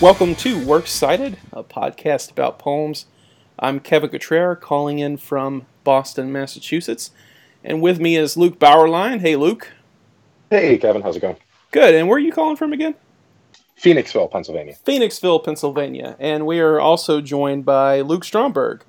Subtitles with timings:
[0.00, 3.06] Welcome to Works Cited, a podcast about poems.
[3.58, 7.12] I'm Kevin Cottrell, calling in from Boston, Massachusetts,
[7.64, 9.20] and with me is Luke Bauerlein.
[9.20, 9.72] Hey, Luke.
[10.50, 11.00] Hey, Kevin.
[11.00, 11.36] How's it going?
[11.70, 11.94] Good.
[11.94, 12.94] And where are you calling from again?
[13.80, 14.76] Phoenixville, Pennsylvania.
[14.84, 16.14] Phoenixville, Pennsylvania.
[16.20, 18.82] And we are also joined by Luke Stromberg.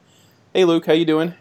[0.53, 0.86] Hey, Luke.
[0.88, 1.34] How you doing?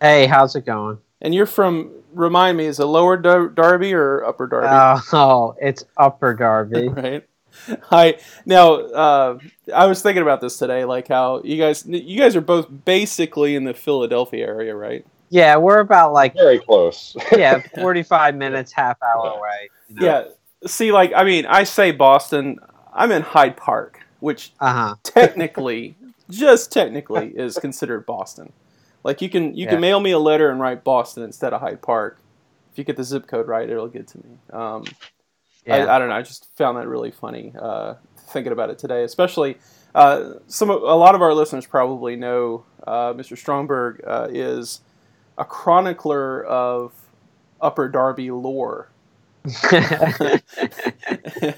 [0.00, 0.98] Hey, how's it going?
[1.20, 1.92] And you're from.
[2.12, 4.66] Remind me, is it Lower Dar- Darby or Upper Darby?
[4.68, 6.88] Uh, oh, it's Upper Darby.
[6.88, 7.24] right.
[7.84, 8.18] Hi.
[8.44, 9.38] Now, uh,
[9.74, 13.54] I was thinking about this today, like how you guys, you guys are both basically
[13.54, 15.06] in the Philadelphia area, right?
[15.30, 17.16] Yeah, we're about like Very close.
[17.36, 19.70] yeah, forty-five minutes, half hour away.
[19.88, 20.06] you know?
[20.06, 20.24] Yeah.
[20.68, 22.58] See, like, I mean, I say Boston.
[22.92, 24.94] I'm in Hyde Park, which Uh huh.
[25.02, 25.96] technically,
[26.30, 28.52] just technically, is considered Boston.
[29.04, 29.70] Like, you can you Yeah.
[29.72, 32.18] can mail me a letter and write Boston instead of Hyde Park.
[32.72, 34.38] If you get the zip code right, it'll get to me.
[34.52, 34.84] Um,
[35.66, 35.76] Yeah.
[35.76, 36.14] I, I don't know.
[36.14, 37.94] I just found that really funny uh,
[38.28, 39.58] thinking about it today, especially.
[39.94, 43.36] Uh, some of- a lot of our listeners probably know uh, Mr.
[43.36, 44.80] Stromberg uh, is
[45.38, 46.92] a chronicler of
[47.60, 48.88] Upper Darby lore,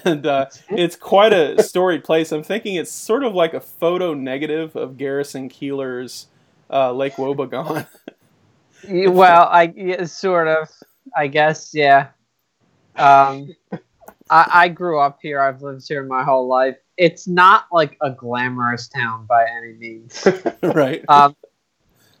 [0.05, 2.31] and uh, it's quite a storied place.
[2.31, 6.27] I'm thinking it's sort of like a photo negative of Garrison Keillor's
[6.71, 7.87] uh, Lake Wobegon.
[8.89, 10.69] Well, I yeah, sort of.
[11.15, 12.09] I guess yeah.
[12.95, 13.55] Um,
[14.29, 15.39] I, I grew up here.
[15.39, 16.77] I've lived here my whole life.
[16.97, 20.27] It's not like a glamorous town by any means.
[20.63, 21.03] right?
[21.07, 21.35] Um,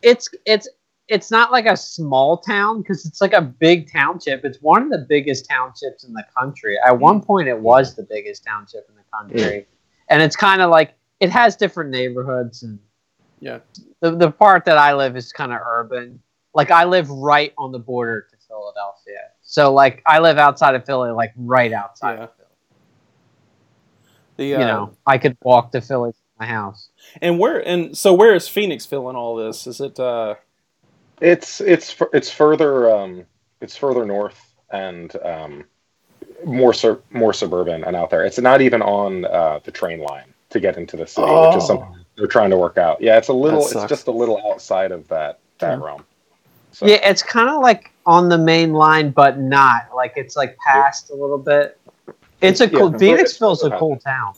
[0.01, 0.67] it's it's
[1.07, 4.45] it's not like a small town because it's like a big township.
[4.45, 6.77] It's one of the biggest townships in the country.
[6.85, 9.67] At one point, it was the biggest township in the country,
[10.09, 12.79] and it's kind of like it has different neighborhoods and
[13.39, 13.59] Yeah.
[14.01, 16.21] The the part that I live is kind of urban.
[16.53, 20.85] Like I live right on the border to Philadelphia, so like I live outside of
[20.85, 22.23] Philly, like right outside Yeah.
[22.25, 22.45] of Philly.
[24.37, 26.89] The, You uh, know, I could walk to Philly from my house.
[27.19, 29.65] and where and so where is Phoenixville in all this?
[29.65, 29.99] Is it?
[29.99, 30.35] Uh,
[31.19, 33.25] it's it's it's further um,
[33.59, 34.39] it's further north
[34.71, 35.65] and um,
[36.45, 38.23] more sur- more suburban and out there.
[38.25, 41.65] It's not even on uh, the train line to get into the city, which is
[41.65, 43.01] something they're trying to work out.
[43.01, 43.61] Yeah, it's a little.
[43.61, 45.83] It's just a little outside of that that Yeah.
[45.85, 46.05] realm.
[46.79, 49.89] So, Yeah, it's kind of like on the main line, but not.
[49.93, 51.77] Like it's like past a little bit.
[52.39, 52.93] It's a Yeah, cool.
[52.93, 54.33] Phoenixville's a cool town.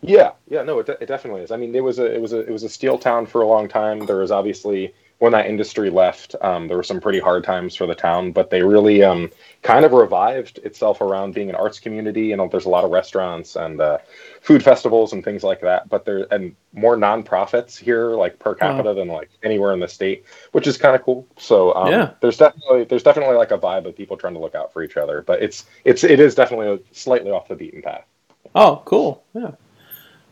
[0.00, 1.50] Yeah, yeah, no, it, de- it definitely is.
[1.50, 3.46] I mean, it was a it was a it was a steel town for a
[3.46, 4.06] long time.
[4.06, 7.86] There was obviously when that industry left, um, there were some pretty hard times for
[7.86, 9.30] the town, but they really um,
[9.62, 12.32] kind of revived itself around being an arts community.
[12.32, 13.98] And there's a lot of restaurants and uh,
[14.40, 15.90] food festivals and things like that.
[15.90, 20.24] But there and more nonprofits here, like per capita, than like anywhere in the state,
[20.52, 21.26] which is kind of cool.
[21.36, 22.12] So um, Yeah.
[22.22, 24.96] there's definitely there's definitely like a vibe of people trying to look out for each
[24.96, 25.20] other.
[25.20, 28.06] But it's it's it is definitely a slightly off the beaten path.
[28.54, 29.22] oh, cool.
[29.34, 29.50] Yeah.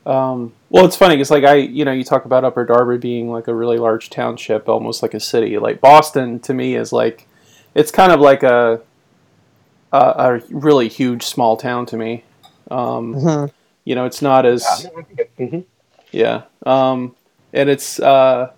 [0.08, 3.30] Um, well, it's funny because like I, you know, you talk about Upper Darby being
[3.30, 5.58] like a really large township, almost like a city.
[5.58, 7.28] Like Boston to me is like,
[7.74, 8.80] it's kind of like a
[9.92, 12.24] a, a really huge small town to me.
[12.70, 13.50] Um,
[13.84, 14.64] you know, it's not as
[15.38, 15.64] Mhm.
[16.10, 16.42] Yeah.
[16.64, 17.14] Um,
[17.52, 18.50] and it's uh,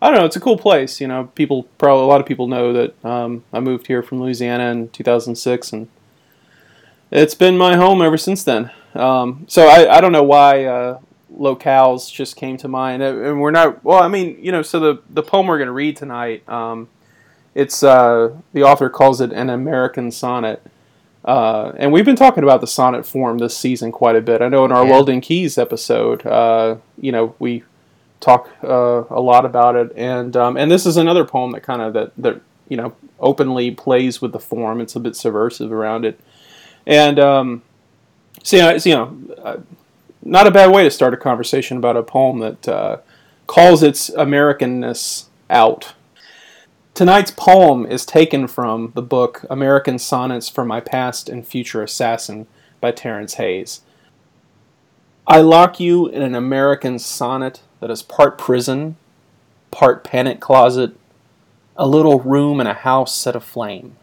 [0.00, 0.24] I don't know.
[0.24, 1.00] It's a cool place.
[1.00, 4.20] You know, people probably a lot of people know that um, I moved here from
[4.22, 5.88] Louisiana in 2006, and
[7.10, 8.70] it's been my home ever since then.
[8.94, 11.00] Um, so I, I don't know why uh,
[11.36, 13.84] locales just came to mind, and we're not.
[13.84, 16.88] Well, I mean, you know, so the the poem we're going to read tonight, um,
[17.54, 20.62] it's uh, the author calls it an American sonnet.
[21.24, 24.42] Uh, and we've been talking about the sonnet form this season quite a bit.
[24.42, 24.90] I know in our Yeah.
[24.90, 27.64] Weldon Kees episode, uh, you know, we
[28.20, 31.80] talk uh, a lot about it, and um, and this is another poem that kind
[31.80, 34.80] of that that you know openly plays with the form.
[34.82, 36.20] It's a bit subversive around it,
[36.86, 37.62] and um,
[38.52, 39.64] you know, you know,
[40.22, 42.98] not a bad way to start a conversation about a poem that uh,
[43.46, 45.94] calls its Americanness out.
[46.94, 52.46] Tonight's poem is taken from the book American Sonnets for My Past and Future Assassin
[52.80, 53.80] by Terrance Hayes.
[55.26, 58.96] I lock you in an American sonnet that is part prison,
[59.70, 60.96] part panic closet,
[61.76, 63.96] a little room in a house set aflame.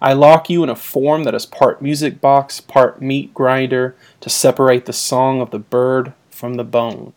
[0.00, 4.30] I lock you in a form that is part music box, part meat grinder to
[4.30, 7.14] separate the song of the bird from the bone.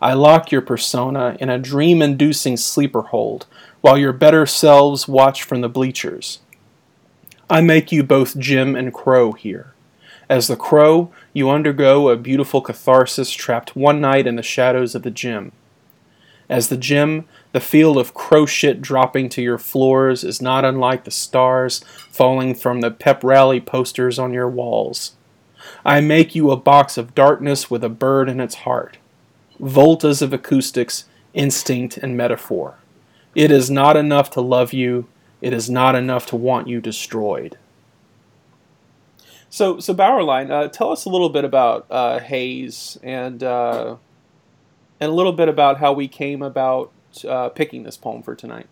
[0.00, 3.46] I lock your persona in a dream inducing sleeper hold
[3.80, 6.40] while your better selves watch from the bleachers.
[7.48, 9.72] I make you both Jim and Crow here.
[10.28, 15.04] As the Crow, you undergo a beautiful catharsis trapped one night in the shadows of
[15.04, 15.52] the gym.
[16.48, 21.04] As the gym, the field of crow shit dropping to your floors is not unlike
[21.04, 25.12] the stars falling from the pep rally posters on your walls.
[25.82, 28.98] I make you a box of darkness with a bird in its heart.
[29.58, 32.74] Voltas of acoustics, instinct, and metaphor.
[33.34, 35.06] It is not enough to love you.
[35.40, 37.56] It is not enough to want you destroyed.
[39.48, 43.96] So, so Bauerlein, uh, tell us a little bit about uh, Hayes and uh,
[45.00, 46.92] and a little bit about how we came about
[47.24, 48.66] uh, picking this poem for tonight.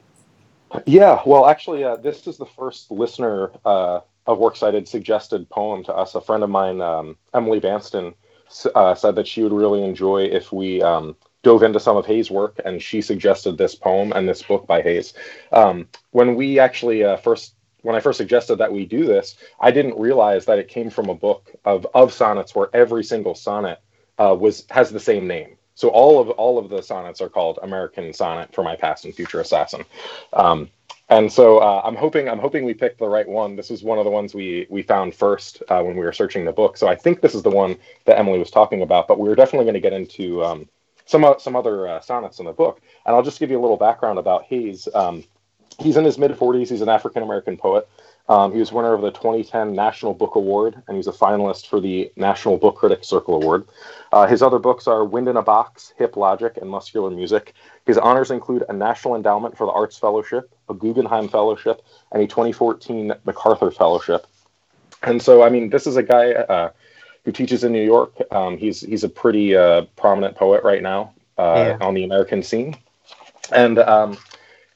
[0.87, 5.85] Yeah, well, actually, uh, this is the first listener uh, of Works Cited suggested poem
[5.85, 6.15] to us.
[6.15, 8.15] A friend of mine, um, Emily Vanston,
[8.75, 12.31] uh, said that she would really enjoy if we um, dove into some of Hayes'
[12.31, 15.15] work, and she suggested this poem and this book by Hayes.
[15.53, 19.71] Um, when we actually uh, first, when I first suggested that we do this, I
[19.71, 23.81] didn't realize that it came from a book of of sonnets where every single sonnet
[24.19, 25.57] uh, was has the same name.
[25.75, 29.15] So all of all of the sonnets are called American Sonnet for my past and
[29.15, 29.85] future assassin.
[30.33, 30.71] Um,
[31.11, 33.57] and so uh, I'm hoping I'm hoping we picked the right one.
[33.57, 36.45] This is one of the ones we we found first uh, when we were searching
[36.45, 36.77] the book.
[36.77, 37.77] So I think this is the one
[38.07, 39.07] that Emily was talking about.
[39.07, 40.69] But we are definitely going to get into um,
[41.05, 42.81] some uh, some other uh, sonnets in the book.
[43.05, 44.89] And I'll just give you a little background about Hayes.
[44.95, 45.25] Um,
[45.79, 46.69] he's in his mid 40s.
[46.69, 47.89] He's an African American poet.
[48.29, 51.79] Um, he was winner of the 2010 National Book Award, and he's a finalist for
[51.79, 53.67] the National Book Critics Circle Award.
[54.13, 57.53] Uh, his other books are Wind in a Box, Hip Logic, and Muscular Music.
[57.85, 61.83] His honors include a National Endowment for the Arts Fellowship, a Guggenheim Fellowship,
[62.13, 64.27] and a 2014 MacArthur Fellowship.
[65.03, 66.71] And so, I mean, this is a guy uh,
[67.27, 68.15] who teaches in New York.
[68.31, 71.87] Um, he's he's a pretty uh, prominent poet right now uh, yeah.
[71.87, 72.77] on the American scene,
[73.53, 74.17] and um,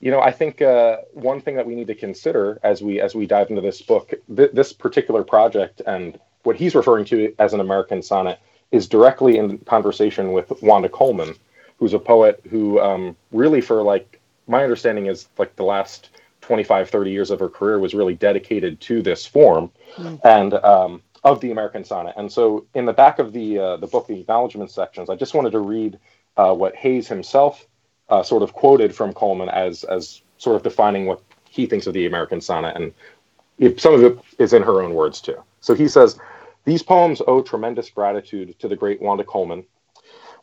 [0.00, 3.14] you know, I think uh, one thing that we need to consider as we as
[3.14, 7.52] we dive into this book, th- this particular project, and what he's referring to as
[7.52, 8.38] an American sonnet,
[8.70, 11.34] is directly in conversation with Wanda Coleman,
[11.78, 16.10] who's a poet who um, really, for like my understanding, is like the last
[16.42, 20.14] 25, 30 years of her career was really dedicated to this form, mm-hmm.
[20.24, 22.14] and um, of the American sonnet.
[22.16, 25.34] And so, in the back of the uh, the book, the acknowledgement sections, I just
[25.34, 25.98] wanted to read
[26.36, 27.66] uh, what Hayes himself
[28.08, 31.94] uh, sort of quoted from Coleman as as sort of defining what he thinks of
[31.94, 32.92] the American sonnet, and
[33.58, 35.42] it, some of it is in her own words too.
[35.60, 36.18] So he says,
[36.64, 39.64] "These poems owe tremendous gratitude to the great Wanda Coleman."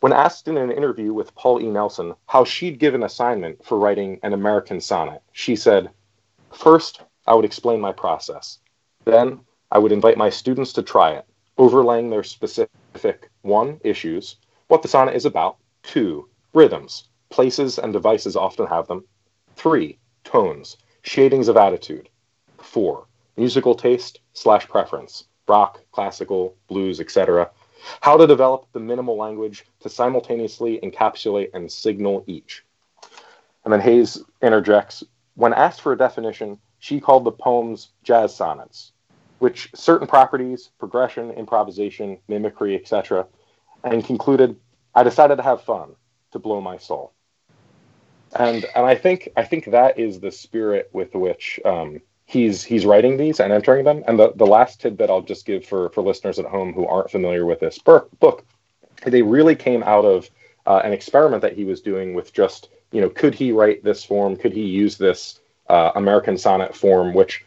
[0.02, 1.68] When asked in an interview with Paul E.
[1.68, 5.90] Nelson how she'd give an assignment for writing an American sonnet, she said,
[6.54, 8.60] First, I would explain my process.
[9.06, 9.40] Then,
[9.72, 11.26] I would invite my students to try it,
[11.58, 13.80] overlaying their specific 1.
[13.84, 14.36] issues,
[14.68, 16.28] what the sonnet is about, 2.
[16.54, 19.04] rhythms, Places and devices often have them.
[19.56, 19.98] 3.
[20.24, 22.10] Tones, shadings of attitude.
[22.60, 23.08] 4.
[23.38, 27.50] Musical taste slash preference, rock, classical, blues, etc.
[28.02, 32.64] How to develop the minimal language to simultaneously encapsulate and signal each.
[33.64, 38.92] And then Hayes interjects When asked for a definition, she called the poems jazz sonnets,
[39.40, 43.28] which certain properties, progression, improvisation, mimicry, etc.,
[43.84, 44.56] and concluded,
[44.94, 45.96] I decided to have fun,
[46.32, 47.15] to blow my soul
[48.36, 52.86] and and I think I think that is the spirit with which um, he's he's
[52.86, 54.04] writing these and entering them.
[54.08, 57.12] And the, the last tidbit I'll just give for for listeners at home who aren't
[57.12, 58.46] familiar with this book,
[59.06, 60.30] they really came out of
[60.66, 64.04] uh, an experiment that he was doing with just you know could he write this
[64.04, 64.36] form?
[64.36, 65.40] Could he use this
[65.70, 67.14] uh, American sonnet form?
[67.14, 67.46] Which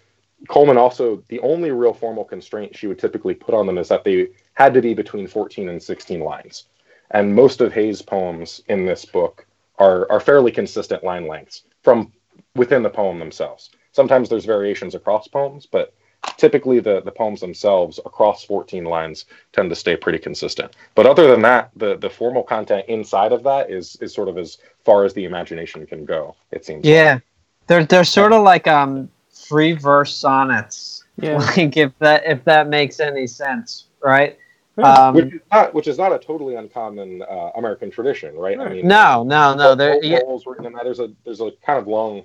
[0.49, 4.05] Coleman also the only real formal constraint she would typically put on them is that
[4.05, 6.65] they had to be between 14 and 16 lines.
[7.11, 9.47] And most of Hayes' poems in this book
[9.79, 12.13] are are fairly consistent line lengths from
[12.55, 13.71] within the poem themselves.
[13.93, 15.95] Sometimes there's variations across poems, but
[16.37, 20.75] typically the, the poems themselves across 14 lines tend to stay pretty consistent.
[20.95, 24.39] But other than that, the, the formal content inside of that is is sort of
[24.39, 26.85] as far as the imagination can go, it seems.
[26.85, 27.15] Yeah.
[27.15, 27.23] Like.
[27.67, 31.05] They're they're sort of like um free verse sonnets.
[31.17, 31.39] Yeah.
[31.57, 34.39] Like if that if that makes any sense, right?
[34.79, 38.59] Um, which is not which is not a totally uncommon uh, American tradition, right?
[38.59, 39.75] I mean, no, no, no.
[39.75, 40.21] There, yeah.
[40.47, 40.85] written in that.
[40.85, 42.25] There's a there's a kind of long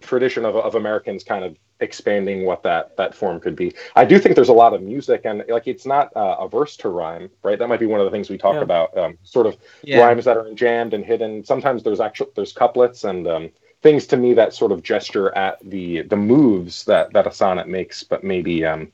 [0.00, 3.74] tradition of, of Americans kind of expanding what that that form could be.
[3.94, 6.88] I do think there's a lot of music and like it's not uh, averse to
[6.88, 7.58] rhyme, right?
[7.58, 8.62] That might be one of the things we talk yeah.
[8.62, 8.96] about.
[8.96, 10.00] Um, sort of yeah.
[10.00, 11.44] rhymes that are jammed and hidden.
[11.44, 13.50] Sometimes there's actual there's couplets and um,
[13.82, 17.68] things to me that sort of gesture at the the moves that that a sonnet
[17.68, 18.90] makes, but maybe um,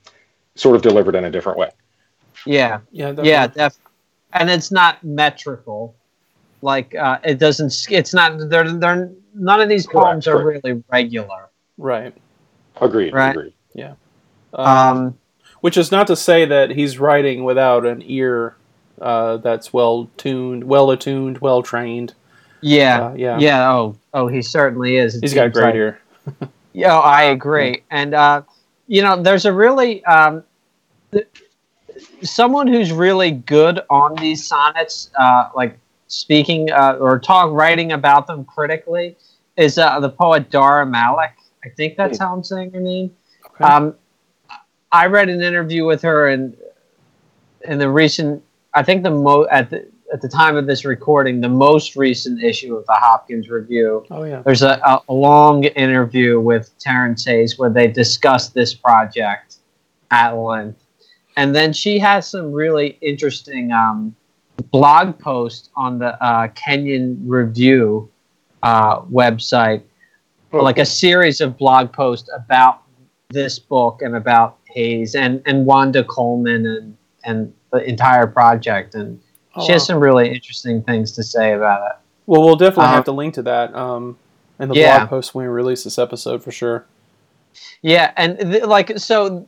[0.54, 1.70] sort of delivered in a different way.
[2.46, 3.30] Yeah, yeah, definitely.
[3.30, 3.78] yeah, def-
[4.32, 5.94] and it's not metrical.
[6.60, 7.72] Like uh, it doesn't.
[7.90, 8.38] It's not.
[8.48, 11.48] They're they're none of these poems are really regular.
[11.78, 12.14] Right.
[12.80, 13.12] Agreed.
[13.12, 13.30] Right.
[13.30, 13.52] Agreed.
[13.74, 13.94] Yeah.
[14.54, 15.18] Um, um,
[15.60, 18.56] which is not to say that he's writing without an ear
[19.00, 22.14] uh, that's well tuned, well attuned, well trained.
[22.60, 23.06] Yeah.
[23.06, 23.38] Uh, yeah.
[23.38, 23.72] Yeah.
[23.72, 23.96] Oh.
[24.14, 25.16] Oh, he certainly is.
[25.16, 26.00] It he's got great like, ear.
[26.72, 27.82] yeah, I agree.
[27.90, 28.42] And uh,
[28.86, 30.44] you know, there's a really um,
[32.22, 38.26] someone who's really good on these sonnets, uh, like speaking uh, or talk writing about
[38.26, 39.16] them critically,
[39.56, 41.32] is uh, the poet Dara Malech.
[41.64, 43.14] I think that's how I'm saying her name.
[43.46, 43.64] Okay.
[43.64, 43.94] Um,
[44.90, 46.56] I read an interview with her in
[47.64, 48.42] in the recent.
[48.74, 52.42] I think the mo at the at the time of this recording, the most recent
[52.42, 54.04] issue of the Hopkins Review.
[54.10, 54.42] oh yeah.
[54.42, 59.56] There's a, a, a long interview with Terrance Hayes where they discuss this project
[60.10, 60.81] at length.
[61.36, 64.14] And then she has some really interesting um,
[64.70, 68.10] blog posts on the uh, Kenyon Review
[68.62, 69.82] uh, website,
[70.54, 72.82] Oh, like a series of blog posts about
[73.30, 78.94] this book and about Hayes and, and Wanda Coleman and, and the entire project.
[78.94, 79.18] And
[79.54, 79.86] Oh, she has wow.
[79.86, 81.96] some really interesting things to say about it.
[82.26, 84.18] Well, we'll definitely Uh, have to link to that um,
[84.60, 84.98] in the Yeah.
[84.98, 86.84] blog post when we release this episode for sure.
[87.80, 89.46] Yeah, and th- like so,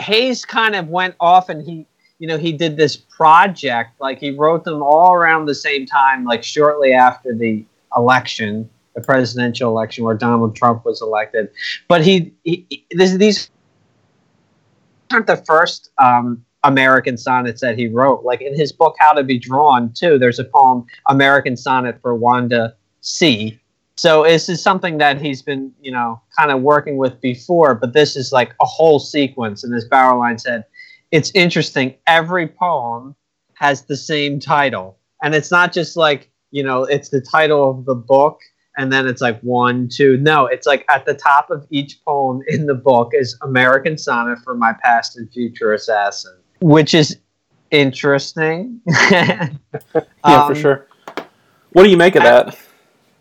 [0.00, 1.86] Hayes kind of went off, and he,
[2.18, 4.00] you know, he did this project.
[4.00, 7.64] Like he wrote them all around the same time, like shortly after the
[7.96, 11.50] election, the presidential election where Donald Trump was elected.
[11.88, 13.50] But he, he these
[15.12, 18.24] aren't the first um, American sonnets that he wrote.
[18.24, 20.18] Like in his book How to Be Drawn, too.
[20.18, 23.58] There's a poem, American Sonnet for Wanda C.
[23.98, 27.94] So this is something that he's been, you know, kind of working with before, but
[27.94, 29.64] this is like a whole sequence.
[29.64, 30.64] And as Bauerlein said,
[31.10, 31.94] it's interesting.
[32.06, 33.16] Every poem
[33.54, 37.84] has the same title, and it's not just like you know, it's the title of
[37.84, 38.40] the book,
[38.76, 40.16] and then it's like one, two.
[40.18, 44.38] No, it's like at the top of each poem in the book is American Sonnet
[44.44, 47.18] for My Past and Future Assassin, which is
[47.70, 48.80] interesting.
[48.86, 49.48] yeah,
[49.94, 50.86] Yeah, for um, sure.
[51.72, 52.58] What do you make of that?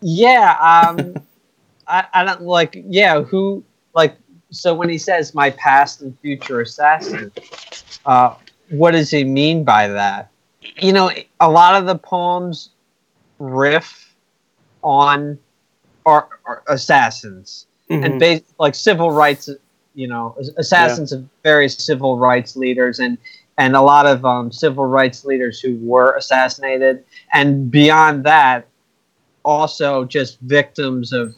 [0.05, 1.19] Yeah, um,
[1.87, 2.77] I, I don't like.
[2.87, 4.17] Yeah, who like?
[4.51, 7.31] So when he says my past and future assassin,
[8.05, 8.35] uh,
[8.69, 10.31] what does he mean by that?
[10.79, 12.71] You know, a lot of the poems
[13.39, 14.15] riff
[14.83, 15.39] on
[16.05, 16.29] or
[16.67, 17.67] assassins
[18.01, 18.19] and Mhm.
[18.19, 19.49] bas- like civil rights.
[19.95, 23.17] You know, assassins of various civil rights leaders and
[23.57, 28.67] and a lot of um, civil rights leaders who were assassinated, and beyond that,
[29.45, 31.35] also just victims of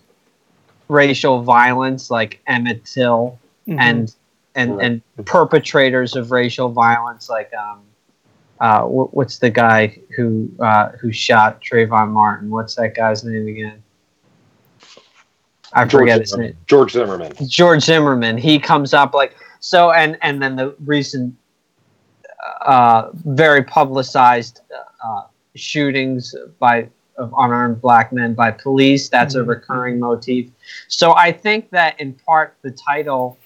[0.89, 3.37] racial violence like Emmett Till
[3.67, 3.77] Mhm.
[3.79, 4.15] and
[4.55, 4.85] and Right.
[5.17, 7.81] and perpetrators of racial violence like um
[8.59, 13.47] uh wh- what's the guy who uh who shot Trayvon Martin what's that guy's name
[13.47, 13.83] again
[15.73, 16.51] I George forget his Zimmerman.
[16.51, 17.33] name George Zimmerman.
[17.47, 18.37] George Zimmerman.
[18.37, 21.35] He comes up like so, and and then the recent,
[22.65, 24.61] uh, very publicized
[25.03, 25.23] uh,
[25.55, 26.87] shootings by
[27.17, 29.09] of unarmed black men by police.
[29.09, 29.47] That's a Mhm.
[29.47, 30.50] recurring motif.
[30.88, 33.38] So I think that in part the title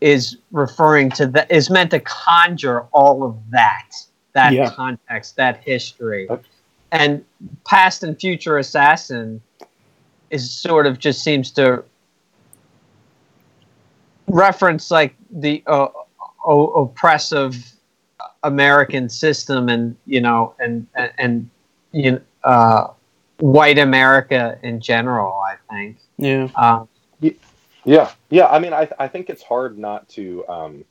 [0.00, 3.90] is referring to that is meant to conjure all of that
[4.34, 4.70] that Yeah.
[4.70, 6.42] context that history Okay.
[6.90, 7.24] and
[7.66, 9.40] past and future assassin
[10.30, 11.84] is sort of just seems to
[14.28, 15.88] reference like the uh,
[16.44, 17.54] o- oppressive
[18.42, 21.50] American system and you know and and, and
[21.92, 22.88] you know, uh,
[23.38, 25.32] white America in general.
[25.32, 25.98] I think.
[26.18, 26.48] Yeah.
[26.56, 26.88] Um,
[27.84, 28.46] Yeah, yeah.
[28.46, 30.84] I mean, I I think it's hard not to um,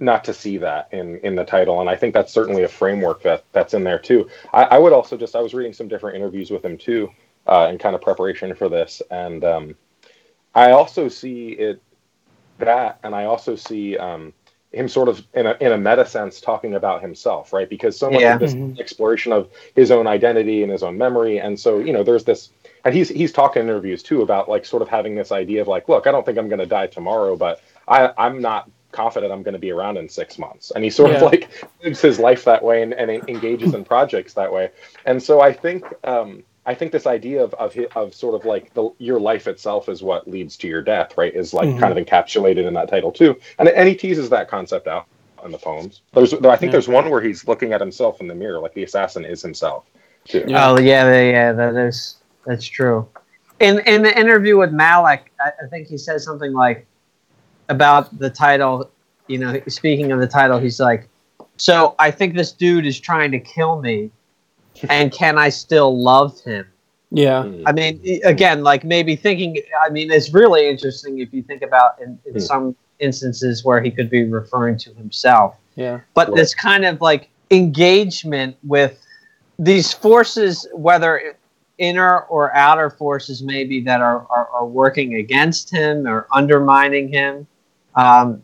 [0.00, 3.22] not to see that in in the title, and I think that's certainly a framework
[3.22, 4.28] that that's in there too.
[4.52, 7.10] I, I would also just I was reading some different interviews with him too,
[7.46, 9.74] uh, in kind of preparation for this, and um,
[10.54, 11.82] I also see it
[12.58, 14.32] that, and I also see um,
[14.76, 17.68] him sort of in a in a meta sense talking about himself, right?
[17.68, 18.34] Because so much Yeah.
[18.34, 18.78] of this Mhm.
[18.80, 22.50] exploration of his own identity and his own memory, and so you know, there's this
[22.84, 25.68] and he's he's talking in interviews too about like sort of having this idea of
[25.68, 29.32] like, look, I don't think I'm going to die tomorrow, but I I'm not confident
[29.32, 31.50] I'm going to be around in six months, and he sort of like
[31.84, 34.70] lives his life that way and, and engages in projects that way,
[35.06, 38.74] and so I think um, I think this idea of of of sort of like
[38.74, 41.34] the your life itself is what leads to your death, right?
[41.34, 41.78] Is like Mhm.
[41.78, 45.06] kind of encapsulated in that title too, and and he teases that concept out
[45.44, 46.02] in the poems.
[46.12, 46.72] There's I think Yeah.
[46.72, 49.84] there's one where he's looking at himself in the mirror, like the assassin is himself.
[50.24, 50.44] Too.
[50.48, 53.08] Oh yeah, yeah, yeah, that is that's true.
[53.60, 56.86] In in the interview with Malech, I, I think he says something like
[57.68, 58.90] about the title.
[59.28, 61.08] You know, speaking of the title, he's like,
[61.56, 64.10] "So I think this dude is trying to kill me,
[64.88, 66.66] and can I still love him?"
[67.10, 67.44] Yeah.
[67.44, 67.62] Mm.
[67.66, 69.58] I mean, again, like maybe thinking.
[69.80, 72.38] I mean, it's really interesting if you think about in, in Hmm.
[72.40, 76.00] some instances where he could be referring to himself Yeah.
[76.14, 76.36] but Right.
[76.36, 78.98] this kind of like engagement with
[79.58, 81.36] these forces, whether
[81.76, 87.46] inner or outer forces, maybe that are, are, are working against him or undermining him.
[87.94, 88.42] Um,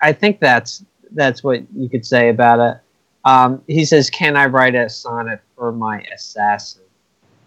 [0.00, 2.80] I think that's that's what you could say about it.
[3.26, 6.82] Um, he says, "Can I write a sonnet for my assassin?"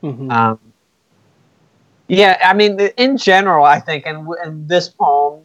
[0.04, 0.32] Mhm.
[0.32, 0.60] Um,
[2.08, 5.42] yeah, I mean, in general, I think, and, and this poem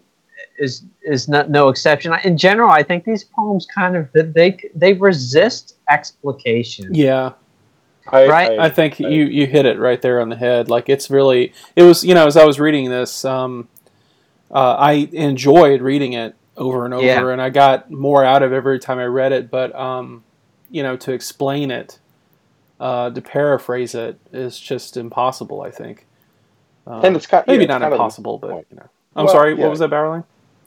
[0.59, 2.13] is is not, no exception.
[2.25, 6.95] In general, I think these poems kind of they they resist explication.
[6.95, 7.33] yeah,
[8.09, 8.59] I, Right.
[8.59, 10.69] I think I- you you hit it right there on the head.
[10.69, 13.69] Like it's really it was you know as I was reading this, um,
[14.51, 17.29] uh, I enjoyed reading it over and over, Yeah.
[17.31, 19.51] and I got more out of every time I read it.
[19.51, 20.23] But um,
[20.71, 21.99] you know, to explain it,
[22.81, 25.63] uh, to paraphrase it is just impossible.
[25.63, 26.07] I think.
[26.87, 28.89] Uh, and it's kind, maybe yeah, it's not kind of- impossible, but you know.
[29.17, 29.55] I'm Well, sorry.
[29.55, 29.63] yeah.
[29.63, 30.25] What was that, Bauerlein?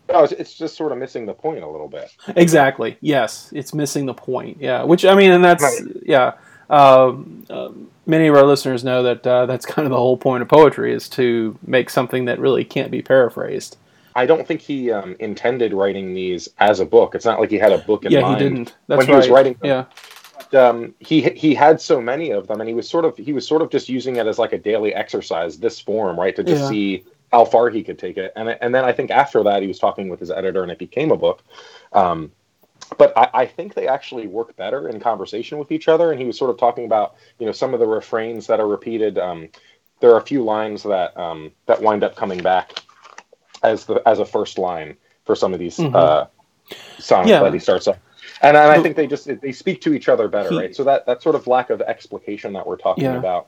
[0.09, 2.09] no, it's, it's just sort of missing the point a little bit.
[2.37, 2.97] Exactly.
[3.01, 4.57] Yes, it's missing the point.
[4.61, 5.81] Yeah, which I mean, and that's Right.
[6.05, 6.33] yeah.
[6.69, 10.41] Um, um, many of our listeners know that uh, that's kind of the whole point
[10.41, 13.77] of poetry is to make something that really can't be paraphrased.
[14.17, 17.13] I don't think he um, intended writing these as a book.
[17.13, 18.41] It's not like he had a book in yeah, mind.
[18.41, 18.75] he didn't.
[18.87, 19.19] That's when he right.
[19.19, 19.69] was writing them.
[19.69, 19.85] yeah,
[20.51, 23.31] But, um, he he had so many of them, and he was sort of he
[23.31, 25.59] was sort of just using it as like a daily exercise.
[25.59, 26.69] This form, right, to just Yeah.
[26.69, 28.33] see how far he could take it.
[28.35, 30.79] And and then I think after that, he was talking with his editor, and it
[30.79, 31.43] became a book.
[31.93, 32.31] Um,
[32.97, 36.11] but I, I think they actually work better in conversation with each other.
[36.11, 38.67] And he was sort of talking about you know some of the refrains that are
[38.67, 39.19] repeated.
[39.19, 39.49] Um,
[39.99, 42.81] there are a few lines that um, that wind up coming back
[43.63, 44.95] as the as a first line
[45.25, 45.95] for some of these Mhm.
[45.95, 46.25] uh,
[46.99, 47.41] songs Yeah.
[47.43, 47.97] that he starts off.
[48.41, 50.75] And, and I think they just they speak to each other better, He- right?
[50.75, 53.17] So that that sort of lack of explication that we're talking Yeah.
[53.17, 53.47] about,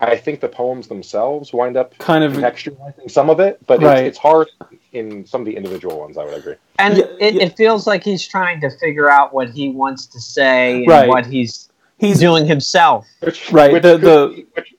[0.00, 2.32] I think the poems themselves wind up kind of.
[2.34, 3.98] contextualizing some of it, but Right.
[4.00, 4.48] it's, it's hard
[4.92, 6.18] in some of the individual ones.
[6.18, 6.54] I would agree.
[6.78, 7.42] And Yeah, it, yeah.
[7.44, 11.08] it feels like he's trying to figure out what he wants to say and Right.
[11.08, 13.06] what he's He's doing himself.
[13.20, 14.74] Which, Right, Which the- the- be- which,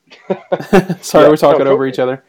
[1.04, 2.24] sorry, Yeah, we're talking no, over each other.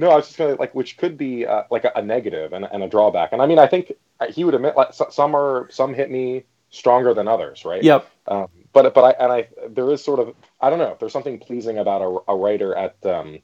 [0.00, 2.66] No, I was just gonna like, which could be uh, like a, a negative and,
[2.72, 3.32] and a drawback.
[3.32, 6.44] And I mean, I think uh, he would admit like some are some hit me
[6.70, 7.82] stronger than others, right?
[7.82, 8.08] Yep.
[8.26, 10.96] Um, but but I and I there is sort of I don't know.
[10.98, 13.40] There's something pleasing about a, a writer at um,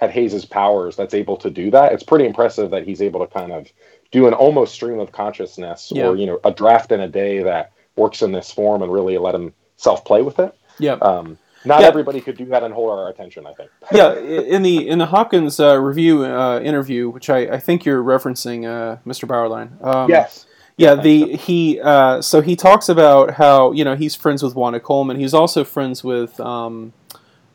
[0.00, 1.92] at Hayes's powers that's able to do that.
[1.92, 3.66] It's pretty impressive that he's able to kind of
[4.12, 6.06] do an almost stream of consciousness Yeah.
[6.06, 9.18] or you know a draft in a day that works in this form and really
[9.18, 10.54] let him self play with it.
[10.78, 11.02] Yep.
[11.02, 11.88] Um, not Yeah.
[11.88, 13.46] everybody could do that and hold our attention.
[13.46, 13.70] I think.
[13.92, 14.14] yeah,
[14.54, 18.64] in the in the Hopkins uh, review uh, interview, which I, I think you're referencing,
[18.66, 19.28] uh, Mr.
[19.28, 19.84] Bauerlein.
[19.84, 20.46] Um, yes.
[20.76, 24.78] Yeah, the he uh, so he talks about how you know he's friends with Wanda
[24.78, 25.18] Coleman.
[25.18, 26.92] He's also friends with um,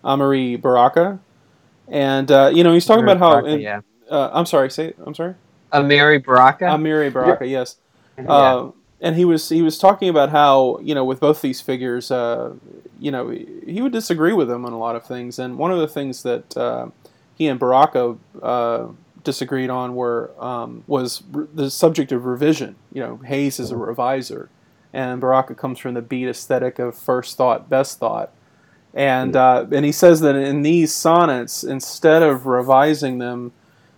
[0.04, 1.20] Amari Baraka,
[1.88, 3.40] and uh, you know he's talking about how.
[3.40, 3.80] Baraka, yeah.
[4.10, 4.70] uh, I'm sorry.
[4.70, 4.94] Say.
[5.06, 5.36] I'm sorry.
[5.72, 6.66] Amiri Baraka.
[6.66, 7.48] Amiri Baraka.
[7.48, 7.78] Yes.
[8.18, 8.72] Yeah.
[9.04, 12.54] And he was he was talking about how you know with both these figures, uh,
[13.00, 15.78] you know he would disagree with them on a lot of things, and one of
[15.78, 16.88] the things that uh,
[17.36, 18.88] he and Baraka uh,
[19.24, 22.78] disagreed on were um, was re- the subject of revision.
[22.94, 24.48] You know, Hayes is a reviser,
[24.94, 28.32] and Baraka comes from the beat aesthetic of first thought, best thought.
[28.94, 33.52] And uh, and he says that in these sonnets, instead of revising them,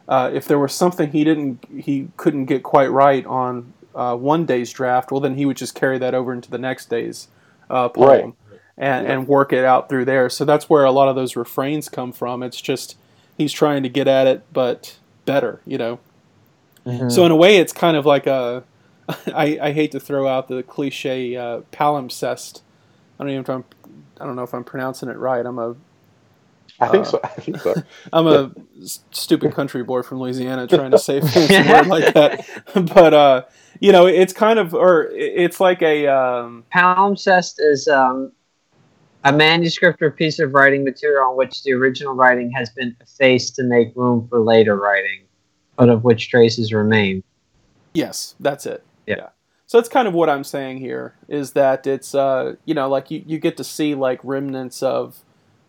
[0.08, 4.45] uh, if there was something he didn't he couldn't get quite right on uh, one
[4.45, 7.27] day's draft, well then he would just carry that over into the next day's
[7.69, 8.23] uh, poem Right.
[8.77, 9.13] and, Yeah.
[9.13, 10.29] and work it out through there.
[10.29, 12.43] So that's where a lot of those refrains come from.
[12.43, 12.97] It's just
[13.38, 15.99] he's trying to get at it, but better, you know.
[16.86, 17.12] Mhm.
[17.12, 18.63] So in a way, it's kind of like a.
[19.34, 22.62] I, I hate to throw out the cliche uh, palimpsest.
[23.19, 23.63] I don't even if I'm,
[24.19, 25.45] I don't know if I'm pronouncing it right.
[25.45, 25.75] I'm a
[26.80, 27.20] I think Uh, so.
[27.24, 27.74] I think so.
[28.14, 28.52] I'm a
[29.12, 32.46] stupid country boy from Louisiana trying to say a fancy word like that.
[32.94, 33.44] But uh,
[33.80, 38.32] you know, it's kind of or it's like a um, Palimpsest is um,
[39.24, 43.56] a manuscript or piece of writing material on which the original writing has been effaced
[43.56, 45.22] to make room for later writing,
[45.78, 47.24] but of which traces remain.
[47.94, 48.84] yes, that's it.
[49.08, 49.30] Yeah.
[49.68, 53.10] So that's kind of what I'm saying here is that it's uh, you know like
[53.10, 55.25] you, you get to see like remnants of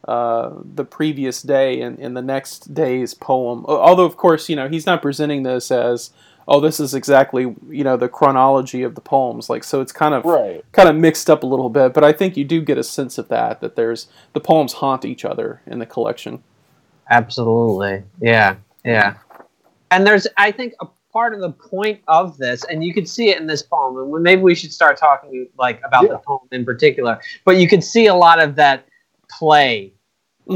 [0.07, 3.64] uh, the previous day in, in the next day's poem.
[3.66, 6.11] Although of course you know he's not presenting this as
[6.49, 10.14] oh this is exactly you know the chronology of the poems like so it's kind
[10.14, 10.64] of Right.
[10.73, 13.19] kind of mixed up a little bit, but I think you do get a sense
[13.19, 16.42] of that that there's the poems haunt each other in the collection.
[17.11, 18.03] Absolutely.
[18.21, 18.57] Yeah.
[18.85, 19.14] Yeah.
[19.90, 23.31] And there's, I think, a part of the point of this, and you can see
[23.31, 26.11] it in this poem, and maybe we should start talking like about Yeah.
[26.12, 27.21] the poem in particular.
[27.45, 28.87] But you can see a lot of that
[29.31, 29.92] play.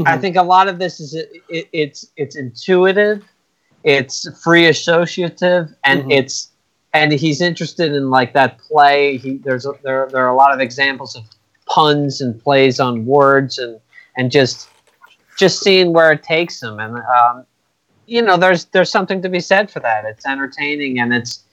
[0.05, 3.23] I think a lot of this is it, it's it's intuitive,
[3.83, 6.11] it's free associative, and Mhm.
[6.13, 6.49] it's
[6.93, 9.17] and he's interested in like that play.
[9.17, 11.23] He there's a, there there are a lot of examples of
[11.65, 13.79] puns and plays on words and
[14.17, 14.69] and just
[15.37, 17.45] just seeing where it takes him and um,
[18.05, 20.05] you know there's there's something to be said for that.
[20.05, 21.43] It's entertaining and it's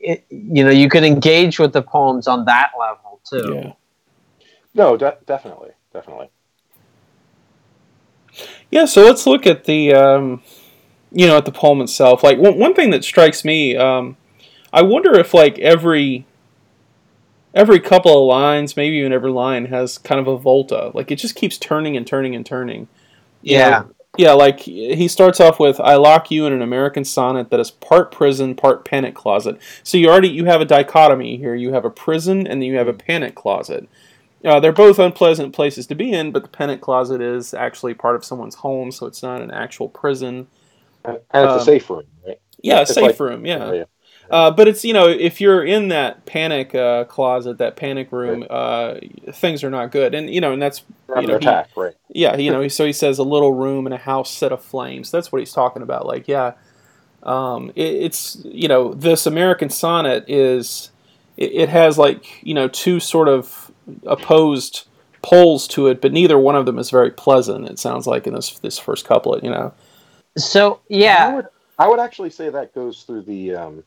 [0.00, 3.54] it, you know you can engage with the poems on that level too.
[3.54, 3.72] Yeah.
[4.74, 6.30] No, de- definitely, definitely.
[8.72, 10.42] Yeah, so let's look at the, um,
[11.12, 12.24] you know, at the poem itself.
[12.24, 14.16] Like one, one thing that strikes me, um,
[14.72, 16.24] I wonder if like every
[17.54, 20.90] every couple of lines, maybe even every line, has kind of a volta.
[20.94, 22.88] Like it just keeps turning and turning and turning.
[23.42, 23.68] Yeah.
[23.68, 24.32] know, yeah.
[24.32, 28.10] Like he starts off with, "I lock you in an American sonnet that is part
[28.10, 31.54] prison, part panic closet." So you already you have a dichotomy here.
[31.54, 33.86] You have a prison and then you have a panic closet.
[34.44, 38.16] Uh, they're both unpleasant places to be in, but the panic closet is actually part
[38.16, 40.48] of someone's home, so it's not an actual prison.
[41.04, 42.40] And, it's Um, a safe room, right?
[42.60, 43.46] Yeah, It's safe like- room.
[43.46, 43.72] Yeah.
[43.72, 43.84] yeah.
[44.30, 48.46] Uh, but it's you know if you're in that panic uh, closet, that panic room,
[48.48, 48.94] uh,
[49.32, 51.92] things are not good, and you know, and that's You're know, under he- attack, right?
[52.08, 55.04] yeah, you know, so he says a little room in a house set aflame.
[55.04, 56.06] So that's what he's talking about.
[56.06, 56.52] Like, yeah,
[57.24, 60.90] um, it, it's you know, this American sonnet is
[61.36, 63.70] it, it has like you know two sort of
[64.06, 64.86] opposed
[65.22, 67.68] poles to it, but neither one of them is very pleasant.
[67.68, 69.72] It sounds like in this this first couplet, you know.
[70.36, 70.80] So
[71.18, 71.46] I yeah, would,
[71.78, 73.84] I would actually say that goes through the um,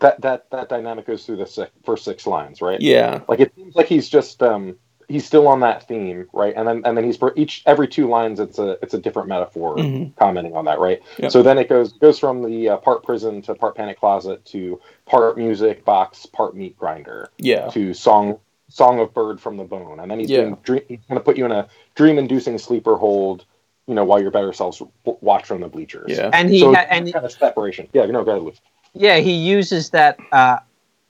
[0.00, 2.80] that that that dynamic goes through the first six lines, right?
[2.80, 4.76] Yeah, Like it seems like he's just um,
[5.08, 6.54] he's still on that theme, right?
[6.56, 9.28] And then and then he's for each every two lines, it's a it's a different
[9.28, 10.14] metaphor Mhm.
[10.16, 11.00] commenting on that, right?
[11.18, 11.32] Yep.
[11.32, 14.80] So then it goes goes from the uh, part prison to part panic closet to
[15.06, 18.38] part music box, part meat grinder yeah, to song
[18.74, 20.40] song of bird from the bone, and then he's Yeah.
[20.42, 23.44] doing dream, he's going to put you in a dream inducing sleeper hold,
[23.86, 26.10] you know, while your better selves w- watch from the bleachers.
[26.10, 27.86] yeah, and he so ha- and kind of separation.
[27.92, 28.58] Yeah, no, go ahead,
[28.92, 30.58] yeah he uses that uh,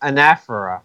[0.02, 0.82] anaphora,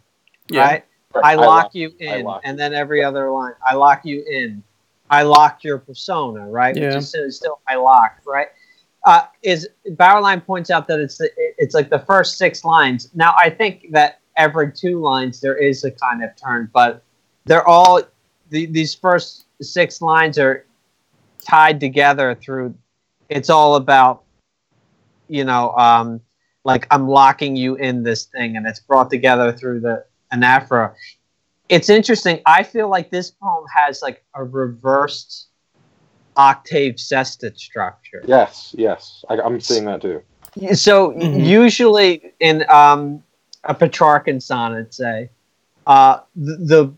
[0.50, 0.62] yeah.
[0.62, 0.86] right?
[1.22, 4.64] I lock lock- you in, lock and then every other line, I lock you in.
[5.10, 6.76] I lock your persona, right?
[6.76, 6.88] Yeah.
[6.88, 8.48] Which is still- still I lock, right?
[9.06, 13.10] Uh, is Bauerlein points out that it's the, it's like the first six lines.
[13.16, 17.04] Now I think that every two lines there is a kind of turn, but
[17.46, 18.02] they're all
[18.50, 20.66] the, these first six lines are
[21.46, 22.74] tied together through.
[23.28, 24.24] It's all about,
[25.28, 26.22] you know, um,
[26.64, 30.96] like I'm locking you in this thing, and it's brought together through the anaphora.
[31.68, 32.42] It's interesting.
[32.46, 35.50] I feel like this poem has like a reversed
[36.36, 38.24] octave sestet structure.
[38.26, 40.24] Yes, yes, I, I'm seeing that too.
[40.74, 41.46] So Mhm.
[41.46, 43.24] usually in um,
[43.70, 45.30] a Petrarchan sonnet, say,
[45.88, 46.94] uh, the, the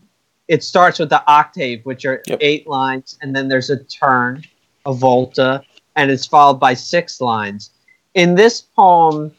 [0.48, 2.38] it starts with the octave, which are Yep.
[2.40, 4.42] eight lines, and then there's a turn,
[4.84, 5.62] a volta,
[5.94, 7.70] and it's followed by six lines.
[8.14, 9.32] In this poem,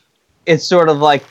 [0.46, 1.24] it's sort of like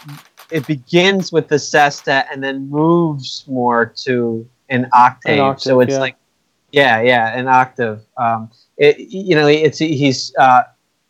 [0.50, 5.40] it begins with the sestet and then moves more to an octave.
[5.40, 5.98] octave, so it's yeah.
[5.98, 6.16] like,
[6.72, 8.00] yeah, yeah, an octave.
[8.16, 10.62] Um, it, you know, it's he's uh,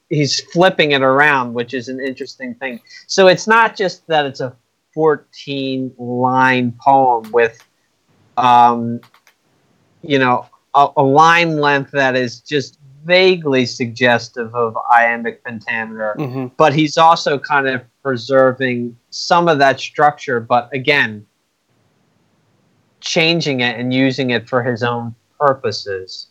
[0.08, 2.80] he's flipping it around, which is an interesting thing.
[3.06, 4.54] So it's not just that it's a
[4.94, 7.62] 14 line poem with,
[8.36, 9.00] um,
[10.02, 16.46] you know, a, a line length that is just vaguely suggestive of iambic pentameter, hmm
[16.56, 21.26] but he's also kind of preserving some of that structure, but again,
[23.00, 26.28] changing it and using it for his own purposes.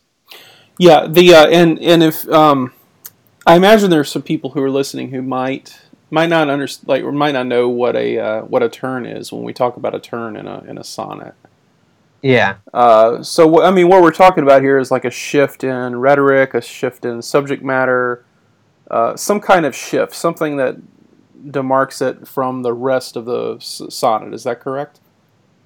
[0.78, 2.72] Yeah, the uh, and and if um,
[3.46, 5.78] I imagine there are some people who are listening who might
[6.12, 9.42] might not understand like might not know what a uh, what a turn is when
[9.42, 11.34] we talk about a turn in a in a sonnet.
[12.20, 12.56] Yeah.
[12.72, 15.96] Uh, so wh- I mean, what we're talking about here is like a shift in
[15.96, 18.24] rhetoric, a shift in subject matter,
[18.90, 20.76] uh, some kind of shift, something that
[21.44, 24.32] demarks it from the rest of the s- sonnet.
[24.34, 25.00] Is that correct?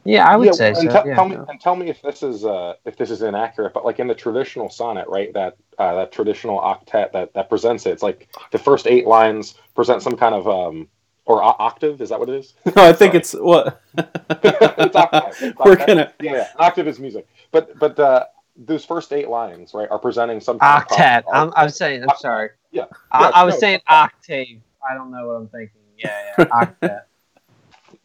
[0.07, 0.89] Yeah, I would Yeah, say and so.
[0.89, 1.15] tell- yeah.
[1.15, 3.99] tell me, and tell me if this is uh, if this is inaccurate, but like
[3.99, 5.33] in the traditional sonnet, right?
[5.35, 9.55] That uh, that traditional octet that that presents it, it's like the first eight lines
[9.75, 10.89] present some kind of um
[11.25, 12.01] or o- octave.
[12.01, 12.55] Is that what it is?
[12.77, 15.35] No, I think it's what it's octave.
[15.41, 15.87] It's we're octave.
[15.87, 16.13] gonna.
[16.21, 18.25] Yeah, yeah, an octave is music, but but uh,
[18.57, 21.25] those first eight lines, right, are presenting some kind of Octet.
[21.25, 22.05] pro- I'm, I'm saying.
[22.09, 22.51] I'm sorry.
[22.71, 22.87] Yeah.
[23.11, 23.61] I, Yeah, I was no.
[23.61, 24.61] saying octave.
[24.89, 25.81] I don't know what I'm thinking.
[25.99, 26.45] Yeah, yeah.
[26.47, 27.01] Octet.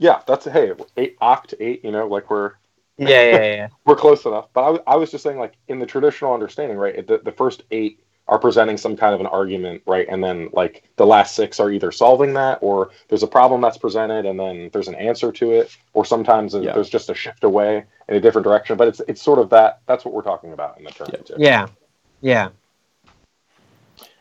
[0.01, 1.85] yeah, that's hey, eight oct eight.
[1.85, 2.53] You know, like we're
[2.97, 3.67] yeah, yeah, yeah.
[3.85, 4.47] we're close enough.
[4.51, 7.05] But I, w- I was just saying, like in the traditional understanding, right?
[7.05, 10.07] The, the first eight are presenting some kind of an argument, right?
[10.09, 13.77] And then like the last six are either solving that, or there's a problem that's
[13.77, 16.73] presented, and then there's an answer to it, or sometimes Yeah.
[16.73, 18.77] there's just a shift away in a different direction.
[18.77, 19.81] But it's it's sort of that.
[19.85, 21.09] That's what we're talking about in the term.
[21.11, 21.37] Yeah.
[21.37, 21.67] Yeah.
[22.21, 22.49] Yeah.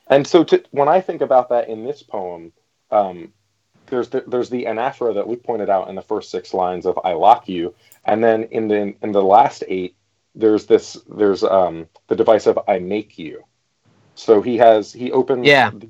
[0.08, 2.52] And so to, when I think about that in this poem,
[2.90, 3.32] um,
[3.90, 6.98] there's the, there's the anaphora that Luke pointed out in the first six lines of
[7.04, 7.74] "I lock you,"
[8.04, 9.96] and then in the in the last eight,
[10.34, 13.44] there's this there's um, the device of "I make you."
[14.14, 15.70] So he has he opens Yeah.
[15.70, 15.88] the,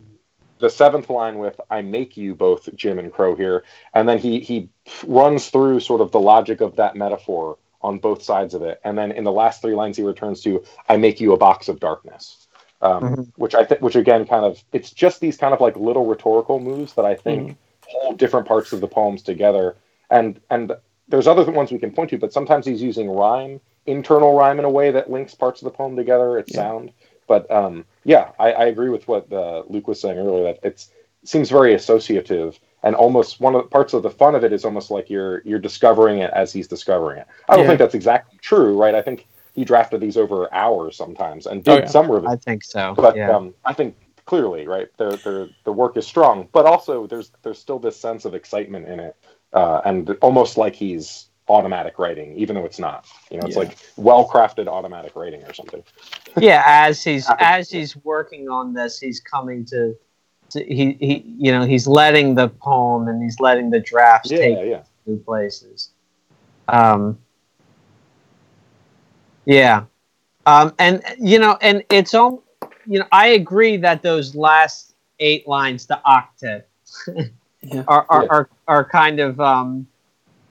[0.59, 4.41] the seventh line with "I make you both Jim and Crow here," and then he
[4.41, 4.69] he
[5.07, 8.97] runs through sort of the logic of that metaphor on both sides of it, and
[8.99, 11.81] then in the last three lines he returns to "I make you a box of
[11.81, 12.47] darkness,"
[12.83, 13.23] um, mm-hmm.
[13.37, 16.61] which I think, which again, kind of, it's just these kind of like little rhetorical
[16.61, 17.53] moves that I think mm-hmm.
[17.91, 19.77] Hold different parts of the poems together,
[20.11, 20.73] and and
[21.09, 24.65] there's other ones we can point to, but sometimes he's using rhyme, internal rhyme in
[24.65, 26.39] a way that links parts of the poem together.
[26.39, 26.61] It's yeah.
[26.61, 26.93] sound.
[27.27, 30.45] But um, yeah, I, I, agree with what uh, Luke was saying earlier.
[30.45, 30.85] That it
[31.25, 34.65] seems very associative, and almost one of the parts of the fun of it is
[34.65, 37.29] almost like you're you're discovering it as he's discovering it.
[37.49, 37.71] I don't yeah.
[37.71, 38.97] think that's exactly true, right?
[38.97, 41.87] I think he drafted these over hours sometimes and did oh, yeah.
[41.87, 42.33] some revisions.
[42.33, 42.95] I think so.
[42.97, 43.31] But yeah.
[43.31, 43.97] um, I think
[44.31, 48.25] clearly, right, the the the work is strong, but also there's there's still this sense
[48.25, 49.17] of excitement in it,
[49.53, 53.09] uh, and almost like he's automatic writing, even though it's not.
[53.29, 53.63] You know, it's yeah.
[53.65, 55.83] like well crafted automatic writing or something.
[56.39, 59.97] yeah, as he's as he's working on this, he's coming to,
[60.51, 64.39] to, he he you know he's letting the poem and he's letting the drafts yeah,
[64.39, 64.83] take yeah.
[65.07, 65.91] new places.
[66.69, 67.19] Um.
[69.45, 69.87] Yeah,
[70.47, 72.45] um, and you know, and it's all
[72.91, 73.07] you know.
[73.13, 76.65] I agree that those last eight lines, the octet,
[77.63, 77.85] yeah.
[77.87, 79.87] are, are, are are kind of um,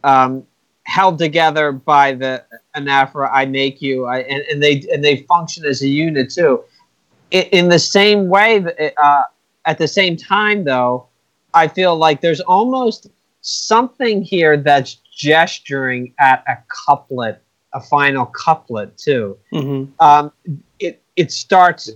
[0.03, 0.47] um,
[0.83, 2.43] held together by the
[2.75, 6.63] anaphora "I make you," I, and, and they and they function as a unit too.
[7.31, 8.65] In, in the same way,
[9.01, 9.23] uh,
[9.65, 11.07] at the same time, though,
[11.53, 13.09] I feel like there's almost
[13.41, 17.41] something here that's gesturing at a couplet,
[17.73, 19.37] a final couplet too.
[19.53, 19.91] Mm-hmm.
[20.03, 20.31] Um,
[20.79, 21.89] it it starts,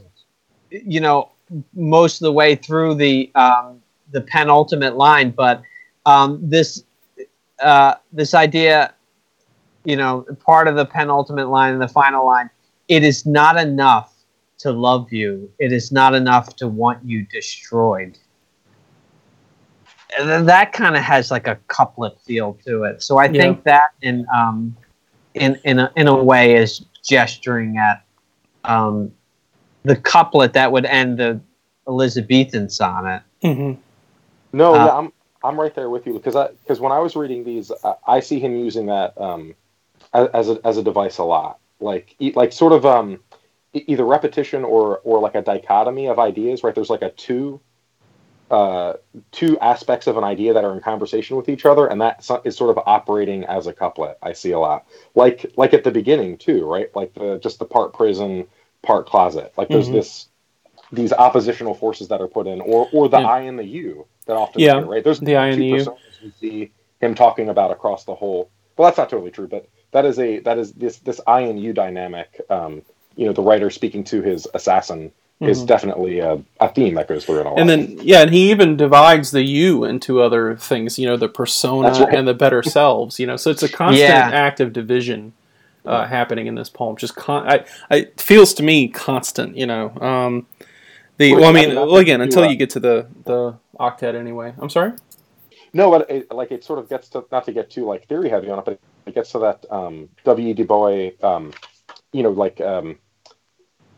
[0.74, 1.32] you know,
[1.74, 3.82] most of the way through the um,
[4.12, 5.62] the penultimate line, but
[6.06, 6.84] um, this
[7.62, 8.94] uh, this idea,
[9.86, 12.50] you know, part of the penultimate line and the final line,
[12.88, 14.14] it is not enough
[14.60, 15.52] to love you.
[15.60, 18.18] It is not enough to want you destroyed.
[20.18, 23.02] And then that kind of has like a couplet feel to it.
[23.02, 23.42] So I yeah.
[23.42, 24.76] think that in um,
[25.34, 28.06] in in a, in a way is gesturing at
[28.64, 29.12] um,
[29.84, 31.39] the couplet that would end the
[31.88, 33.24] Elizabethan sonnet.
[33.43, 33.80] Mm-hmm.
[34.54, 37.15] No, uh, yeah, I'm I'm right there with you because I because when I was
[37.15, 39.56] reading these, I, I see him using that um,
[40.13, 43.19] as a as a device a lot, like like sort of um,
[43.74, 46.63] either repetition or or like a dichotomy of ideas.
[46.63, 47.60] Right, there's like a two
[48.52, 48.93] uh,
[49.32, 52.56] two aspects of an idea that are in conversation with each other, and that is
[52.56, 54.17] sort of operating as a couplet.
[54.22, 56.96] I see a lot, like like at the beginning too, right?
[56.96, 58.48] Like the just the part prison,
[58.84, 59.54] part closet.
[59.58, 59.96] Like there's mm-hmm.
[59.96, 60.28] this
[60.91, 63.28] these oppositional forces that are put in, or or the yeah.
[63.28, 65.04] I and the you that often yeah, appear, right?
[65.04, 65.98] There's the I and the you.
[66.22, 68.50] We see him talking about across the whole.
[68.78, 71.60] Well, that's not totally true, but that is a that is this this I and
[71.60, 72.39] you dynamic.
[72.50, 72.84] Um,
[73.15, 75.46] you know, the writer speaking to his assassin mm-hmm.
[75.46, 77.60] is definitely a, a, theme that goes through it all.
[77.60, 80.98] And then yeah, and he even divides the you into other things.
[80.98, 82.13] You know, the persona right.
[82.13, 83.19] and the better selves.
[83.19, 84.56] You know, so it's a constant yeah.
[84.60, 85.34] of division.
[85.86, 89.58] Uh, happening in this poem, just con- I, I, it feels to me constant.
[89.58, 90.48] You know, um,
[91.17, 94.54] the well, I mean, well, again, until you get to the the octet, anyway.
[94.58, 94.93] I'm sorry.
[95.74, 98.30] No, but it, like it sort of gets to not to get too like theory
[98.30, 100.50] heavy on it, but it gets to that um, W.
[100.50, 100.54] E.
[100.54, 101.52] Du Bois, um,
[102.12, 103.00] you know, like um,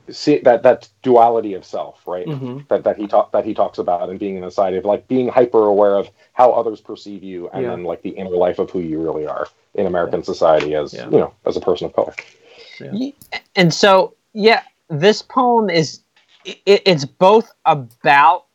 [0.10, 2.26] see that that duality of self, right?
[2.26, 2.60] Mm-hmm.
[2.70, 5.08] That that he talk that he talks about and being in the side of like
[5.08, 7.70] being hyper aware of how others perceive you, and yeah.
[7.70, 10.26] then like the inner life of who you really are in American yeah.
[10.26, 11.06] society as yeah.
[11.06, 12.14] you know as a person of color.
[13.56, 16.02] And so, yeah, this poem is
[16.44, 18.46] it, it's both about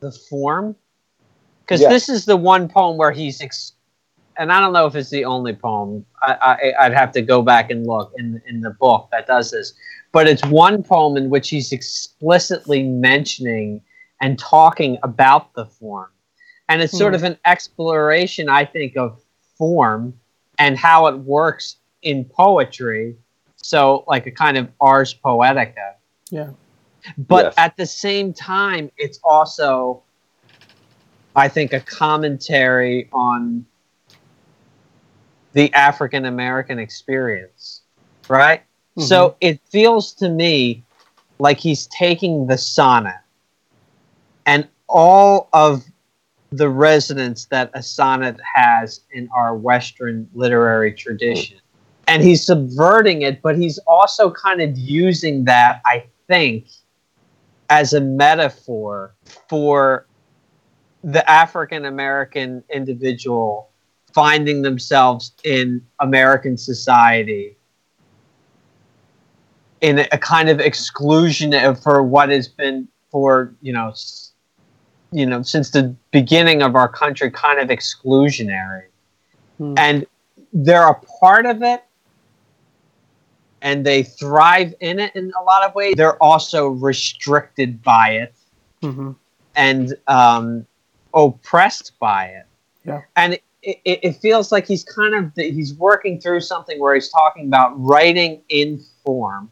[0.00, 0.76] the form
[1.60, 1.90] because yes.
[1.90, 3.72] this is the one poem where he's ex-
[4.38, 6.04] and I don't know if it's the only poem.
[6.22, 9.50] I, I, would have to go back and look in in the book that does
[9.50, 9.72] this,
[10.12, 13.80] but it's one poem in which he's explicitly mentioning
[14.20, 16.10] and talking about the form,
[16.68, 16.98] and it's hmm.
[16.98, 19.20] sort of an exploration, I think, of
[19.56, 20.14] form
[20.58, 23.16] and how it works in poetry.
[23.56, 25.94] So, like a kind of ars poetica.
[26.30, 26.50] Yeah.
[27.18, 27.54] But yes.
[27.56, 30.02] at the same time, it's also,
[31.34, 33.66] I think, a commentary on
[35.52, 37.82] the African American experience,
[38.28, 38.60] right?
[38.60, 39.02] Mm-hmm.
[39.02, 40.82] So it feels to me
[41.38, 43.20] like he's taking the sonnet
[44.44, 45.84] and all of
[46.50, 51.58] the resonance that a sonnet has in our Western literary tradition.
[52.08, 56.68] And he's subverting it, but he's also kind of using that, I think,
[57.68, 59.14] as a metaphor
[59.48, 60.06] for
[61.02, 63.70] the African American individual
[64.12, 67.56] finding themselves in American society
[69.80, 73.92] in a kind of exclusion for what has been for you know
[75.12, 78.84] you know, since the beginning of our country, kind of exclusionary.
[79.58, 79.74] Hmm.
[79.76, 80.06] And
[80.52, 81.82] they're a part of it
[83.62, 85.94] and they thrive in it in a lot of ways.
[85.96, 88.34] They're also restricted by it
[88.82, 89.12] hmm
[89.56, 90.66] and um,
[91.14, 92.46] oppressed by it.
[92.84, 93.02] Yeah.
[93.16, 97.08] And it, it, it feels like he's kind of he's working through something where he's
[97.08, 99.50] talking about writing in form,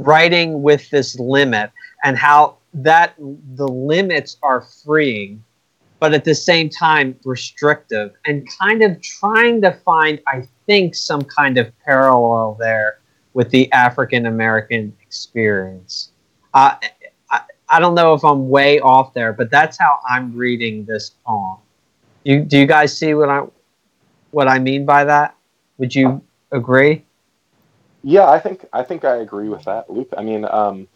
[0.00, 1.70] writing with this limit,
[2.04, 5.42] and how that the limits are freeing,
[6.00, 11.22] but at the same time restrictive, and kind of trying to find, I think, some
[11.22, 12.98] kind of parallel there
[13.34, 16.12] with the African American experience.
[16.54, 16.76] Uh,
[17.30, 21.10] I, I don't know if I'm way off there, but that's how I'm reading this
[21.24, 21.58] poem.
[22.24, 23.44] You, do you guys see what I
[24.30, 25.34] what I mean by that?
[25.78, 27.04] Would you agree?
[28.02, 30.12] Yeah, I think I think I agree with that, Luke.
[30.16, 30.88] I mean, um,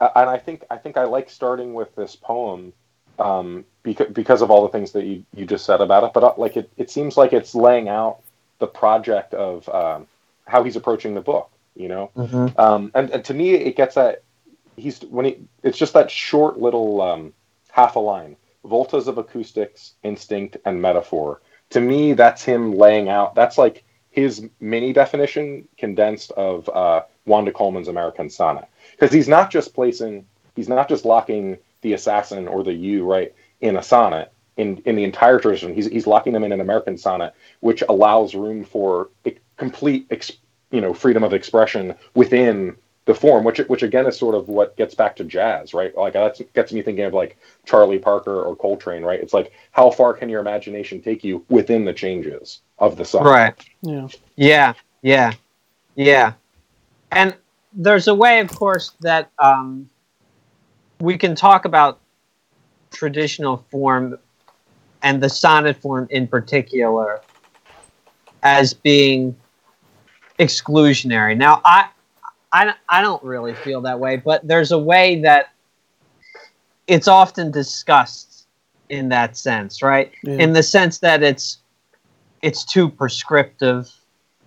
[0.00, 2.72] and I think I think I like starting with this poem
[3.18, 6.12] um, because because of all the things that you, you just said about it.
[6.12, 8.20] But uh, like it, it seems like it's laying out
[8.58, 10.06] the project of um,
[10.46, 11.50] how he's approaching the book.
[11.76, 12.60] You know, Mm-hmm.
[12.60, 14.22] um, and, and to me, it gets at
[14.76, 17.32] he's when he it's just that short little um,
[17.70, 21.40] half a line, voltas of acoustics, instinct, and metaphor.
[21.70, 23.34] To me, that's him laying out.
[23.34, 28.66] That's like his mini definition condensed of uh, Wanda Coleman's American Sonnet,
[29.00, 33.34] because he's not just placing, he's not just locking the assassin or the you right
[33.60, 34.32] in a sonnet.
[34.56, 38.34] In, in the entire tradition, he's, he's locking them in an American sonnet, which allows
[38.34, 39.08] room for
[39.56, 40.32] complete ex,
[40.70, 44.76] you know freedom of expression within the form, which which again is sort of what
[44.76, 45.96] gets back to jazz, right?
[45.96, 49.18] Like that gets me thinking of like Charlie Parker or Coltrane, right?
[49.18, 53.24] It's like how far can your imagination take you within the changes of the song?
[53.24, 53.54] Right.
[53.80, 54.08] Yeah.
[54.36, 54.74] Yeah.
[55.00, 55.32] Yeah.
[55.94, 56.34] Yeah.
[57.10, 57.34] And
[57.72, 59.88] there's a way, of course, that um,
[61.00, 62.00] we can talk about
[62.90, 64.18] traditional form
[65.02, 67.20] and the sonnet form in particular
[68.42, 69.36] as being
[70.38, 71.36] exclusionary.
[71.36, 71.88] Now, I,
[72.52, 75.50] I, I don't really feel that way, but there's a way that
[76.86, 78.46] it's often discussed
[78.88, 80.10] in that sense, right?
[80.24, 80.34] Yeah.
[80.34, 81.58] In the sense that it's
[82.42, 83.90] it's too prescriptive,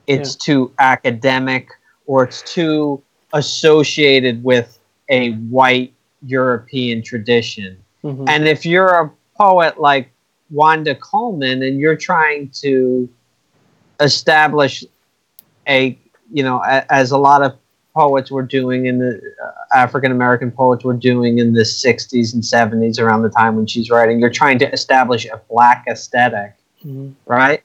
[0.08, 1.70] it's too academic,
[2.08, 3.02] or it's too
[3.34, 5.94] associated with a white
[6.26, 7.78] European tradition.
[8.04, 8.26] Mhm.
[8.30, 10.10] And if you're a poet like
[10.52, 13.10] Wanda Coleman and you're trying to
[14.00, 14.84] establish
[15.68, 15.98] a,
[16.32, 17.56] you know, a, as a lot of
[17.96, 22.44] poets were doing in the uh, African American poets were doing in the 60s and
[22.44, 26.54] 70s around the time when she's writing, you're trying to establish a black aesthetic,
[26.86, 27.14] Mhm.
[27.26, 27.64] right?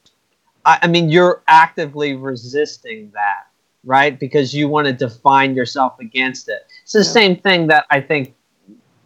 [0.64, 3.46] I, I mean, you're actively resisting that,
[3.84, 4.18] right?
[4.18, 6.66] Because you want to define yourself against it.
[6.82, 7.04] It's the Yeah.
[7.04, 8.34] same thing that I think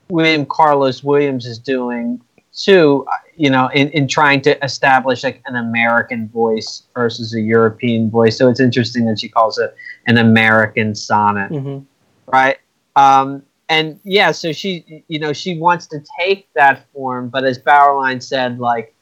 [0.08, 2.20] William Carlos Williams is doing
[2.54, 3.06] too,
[3.36, 8.36] you know, in, in trying to establish like an American voice versus a European voice.
[8.36, 9.74] So it's interesting that she calls it
[10.06, 11.86] an American sonnet, Mhm.
[12.26, 12.58] right?
[12.94, 17.58] Um, and yeah, so she, you know, she wants to take that form, but as
[17.58, 18.94] Bauerlein said, like,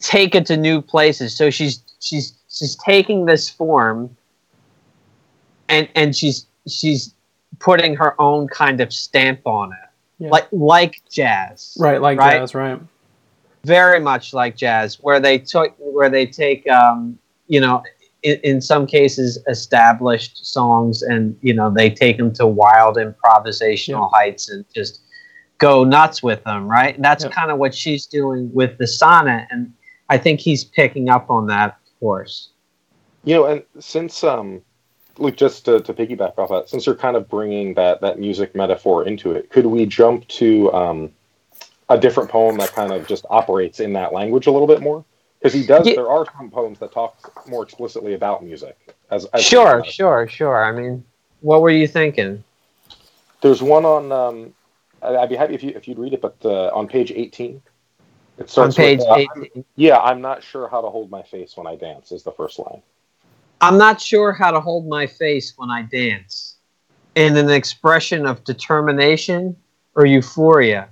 [0.00, 1.36] take it to new places.
[1.36, 4.16] So she's she's she's taking this form,
[5.68, 7.14] and and she's she's
[7.58, 9.78] putting her own kind of stamp on it,
[10.24, 10.30] Yeah.
[10.30, 12.38] like like jazz, Right, like Right?
[12.38, 12.80] jazz, right?
[13.64, 17.82] very much like jazz, where they took where they take um, you know
[18.22, 24.10] in, in some cases established songs and you know they take them to wild improvisational
[24.12, 25.02] heights and just
[25.58, 26.94] go nuts with them, right?
[26.94, 27.30] And that's Yeah.
[27.30, 29.72] kind of what she's doing with the sonnet, and
[30.08, 32.50] I think he's picking up on that, of course.
[33.24, 34.62] You know, and since um,
[35.18, 38.54] Luke, just to, to piggyback off that, since you're kind of bringing that that music
[38.54, 41.12] metaphor into it, could we jump to um,
[41.88, 45.04] a different poem that kind of just operates in that language a little bit more?
[45.38, 45.86] Because he does.
[45.86, 45.94] Yeah.
[45.94, 48.76] There are some poems that talk more explicitly about music.
[49.10, 50.64] As, as Sure, sure, sure.
[50.64, 51.04] I mean,
[51.40, 52.42] what were you thinking?
[53.40, 54.10] There's one on.
[54.10, 54.54] Um,
[55.00, 57.62] I'd be happy if you if you'd read it, but uh, on page 18.
[58.38, 59.64] It starts On page with, uh, 18.
[59.74, 62.12] Yeah, I'm not sure how to hold my face when I dance.
[62.12, 62.82] Is the first line.
[63.60, 66.56] I'm not sure how to hold my face when I dance.
[67.16, 69.56] In an expression of determination
[69.96, 70.88] or euphoria.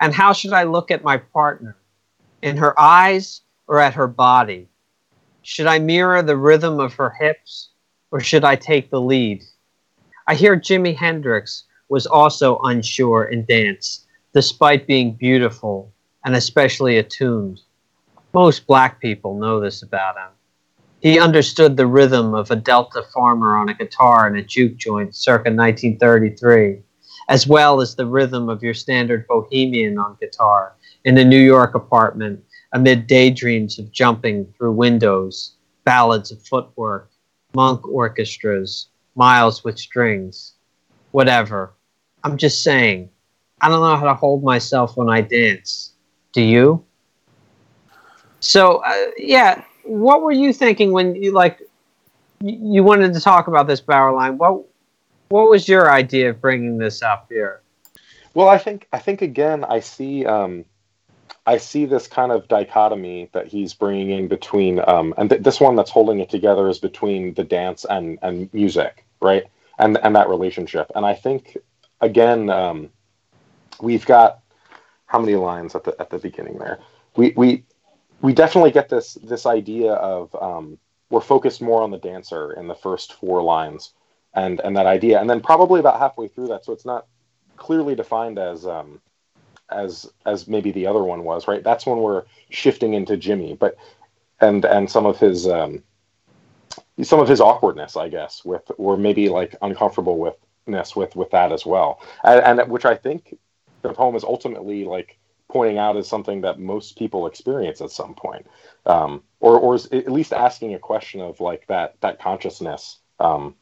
[0.00, 1.76] And how should I look at my partner?
[2.40, 4.68] In her eyes or at her body?
[5.42, 7.70] Should I mirror the rhythm of her hips
[8.10, 9.42] or should I take the lead?
[10.26, 15.92] I hear Jimi Hendrix was also unsure in dance, despite being beautiful
[16.24, 17.60] and especially attuned.
[18.32, 20.37] Most black people know this about him.
[21.00, 25.14] He understood the rhythm of a Delta farmer on a guitar in a juke joint
[25.14, 26.82] circa 1933.
[27.28, 30.74] as well as the rhythm of your standard bohemian on guitar
[31.04, 32.42] in a New York apartment
[32.72, 37.10] amid daydreams of jumping through windows, ballads of footwork,
[37.54, 40.54] monk orchestras, miles with strings,
[41.10, 41.74] whatever.
[42.24, 43.10] I'm just saying,
[43.60, 45.94] I don't know how to hold myself when I dance.
[46.32, 46.84] Do you?
[48.40, 51.62] So, uh, yeah, what were you thinking when you like
[52.40, 54.36] you wanted to talk about this Bauerlein?
[54.36, 54.64] What
[55.30, 57.62] what was your idea of bringing this up here?
[58.34, 60.64] Well, I think I think again, I see um,
[61.46, 65.60] I see this kind of dichotomy that he's bringing in between, um, and th- this
[65.60, 69.44] one that's holding it together is between the dance and and music, right?
[69.78, 70.90] And and that relationship.
[70.94, 71.56] And I think
[72.00, 72.90] again, um,
[73.80, 74.40] we've got
[75.06, 76.78] how many lines at the at the beginning there?
[77.16, 77.64] We we
[78.20, 80.78] we definitely get this this idea of um,
[81.10, 83.92] we're focused more on the dancer in the first four lines,
[84.34, 87.06] and and that idea, and then probably about halfway through that, so it's not
[87.56, 89.00] clearly defined as um,
[89.70, 91.62] as as maybe the other one was, right?
[91.62, 93.76] That's when we're shifting into Jimi, but
[94.40, 95.82] and and some of his um,
[97.02, 101.52] some of his awkwardness, I guess, with or maybe like uncomfortable withness with with that
[101.52, 103.38] as well, and, and which I think
[103.82, 105.17] the poem is ultimately like
[105.50, 108.46] pointing out as something that most people experience at some point,
[108.86, 113.54] um, or or at least asking a question of like that that consciousness, um,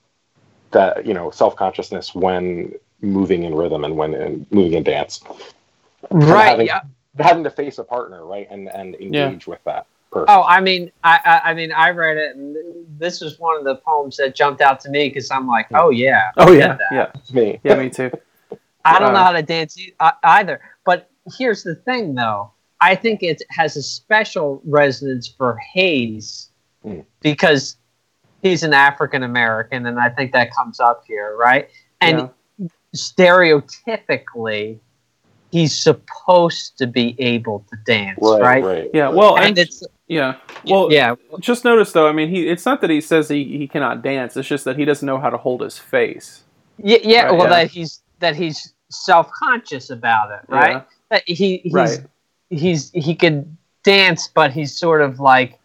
[0.72, 5.22] that you know self consciousness when moving in rhythm and when in, moving in dance,
[6.10, 6.48] right?
[6.48, 6.80] Having, yeah.
[7.18, 9.50] having to face a partner, right, and and engage Yeah.
[9.50, 9.86] with that.
[10.12, 10.26] Person.
[10.28, 12.56] Oh, I mean, I, I, I mean, I read it, and
[12.98, 15.90] this was one of the poems that jumped out to me because I'm like, oh
[15.90, 17.60] yeah, Oh I yeah, yeah, It's me.
[17.64, 18.10] yeah, me too.
[18.84, 20.60] I don't know Uh, how to dance e- uh, either.
[21.26, 22.52] But here's the thing, though.
[22.80, 26.50] I think it has a special resonance for Hayes
[26.84, 27.04] Mm.
[27.20, 27.76] because
[28.42, 31.68] he's an African American, and I think that comes up here, right?
[32.00, 32.66] And Yeah.
[32.94, 34.78] stereotypically,
[35.50, 38.64] he's supposed to be able to dance, Right, right?
[38.64, 38.90] right.
[38.94, 42.64] Yeah, well, And and it's yeah, well, yeah, Just notice though, I mean, he it's
[42.66, 44.36] not that he says he, he cannot dance.
[44.36, 46.44] It's just that he doesn't know how to hold his face.
[46.78, 47.22] yeah, yeah.
[47.22, 47.48] Right, well, yeah.
[47.64, 50.72] that he's that he's self conscious about it, right?
[50.74, 50.82] Yeah.
[51.26, 52.00] He he's Right.
[52.50, 55.58] he's he can dance, but he's sort of like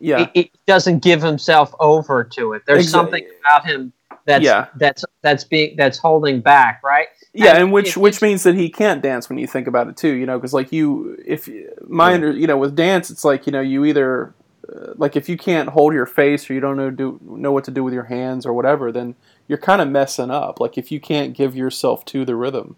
[0.00, 0.22] Yeah.
[0.22, 2.62] it, it doesn't give himself over to it.
[2.66, 3.92] There's Exa- something about him
[4.26, 4.66] that's Yeah.
[4.76, 7.06] that's that's being that's holding back, right?
[7.34, 9.96] yeah, and and which which means that he can't dance when you think about it
[9.96, 10.12] too.
[10.12, 11.48] You know, because like you, if
[11.86, 12.14] my Yeah.
[12.14, 14.34] under, you know, with dance, it's like you know, you either
[14.68, 17.64] uh, like if you can't hold your face or you don't know do know what
[17.64, 19.14] to do with your hands or whatever, then
[19.48, 20.58] you're kind of messing up.
[20.60, 22.74] Like if you can't give yourself to the rhythm.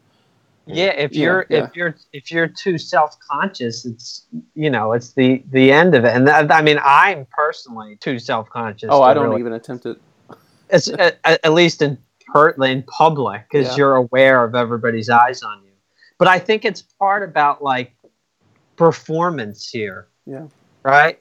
[0.67, 1.65] Yeah, if you're yeah.
[1.65, 6.05] if you're if you're too self conscious, it's you know it's the the end of
[6.05, 6.15] it.
[6.15, 8.89] And that, I mean, I'm personally too self conscious.
[8.91, 9.99] Oh, I don't even attempt it.
[10.71, 11.99] It's at, at least in
[12.33, 13.77] per, in public because Yeah.
[13.77, 15.73] you're aware of everybody's eyes on you.
[16.19, 17.95] But I think it's part about like
[18.77, 20.09] performance here.
[20.25, 20.47] Yeah.
[20.83, 21.21] Right.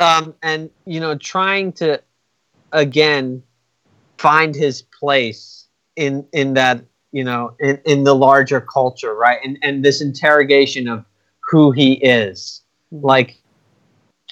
[0.00, 2.02] Um, and you know, trying to
[2.72, 3.44] again
[4.18, 9.38] find his place in in that you know in, in the larger culture, right?
[9.44, 11.04] And and this interrogation of
[11.50, 13.40] who he is, like,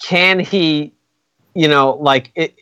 [0.03, 0.95] can he,
[1.55, 2.55] you know, like, it,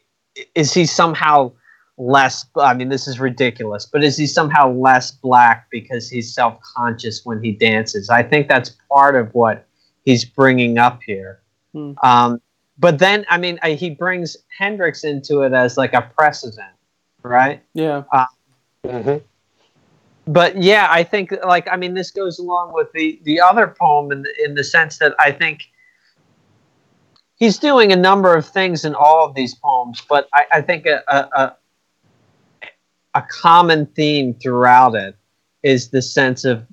[0.54, 1.52] is he somehow
[1.98, 2.46] less?
[2.56, 7.24] I mean, this is ridiculous, but is he somehow less black because he's self conscious
[7.24, 8.10] when he dances?
[8.10, 9.66] I think that's part of what
[10.04, 11.40] he's bringing up here.
[11.72, 11.92] Hmm.
[12.02, 12.40] Um,
[12.78, 16.74] but then, I mean, I, he brings Hendrix into it as like a precedent,
[17.22, 17.62] right?
[17.72, 18.02] Yeah.
[18.84, 19.22] Mhm.
[20.26, 24.10] But yeah, I think like I mean this goes along with the the other poem
[24.12, 25.64] in the, in the sense that I think
[27.36, 30.86] he's doing a number of things in all of these poems, but I, I think
[30.86, 31.56] a, a a
[33.14, 35.16] a common theme throughout it
[35.62, 36.66] is the sense of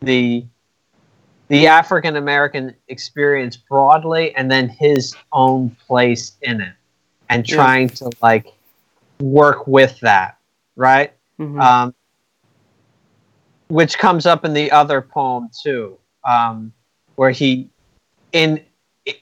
[0.00, 0.44] the
[1.48, 6.74] the African American experience broadly, and then his own place in it,
[7.30, 7.56] and Yeah.
[7.56, 8.52] trying to like
[9.20, 10.36] work with that,
[10.76, 11.12] right?
[11.40, 11.60] Mhm.
[11.60, 11.94] um,
[13.68, 16.72] which comes up in the other poem too, um,
[17.16, 17.70] where he,
[18.32, 18.60] in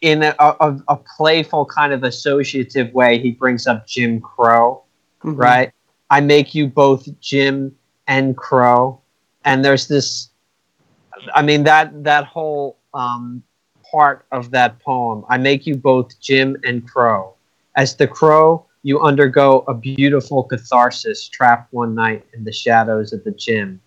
[0.00, 4.82] in a, a, a playful kind of associative way, he brings up Jim Crow,
[5.22, 5.38] Mhm.
[5.38, 5.72] right?
[6.10, 7.74] I make you both Jim
[8.06, 9.00] and Crow,
[9.44, 10.30] and there's this.
[11.34, 13.42] I mean that that whole um,
[13.90, 15.24] part of that poem.
[15.28, 17.34] I make you both Jim and Crow.
[17.76, 23.22] As the crow, you undergo a beautiful catharsis trapped one night in the shadows of
[23.24, 23.80] the gym.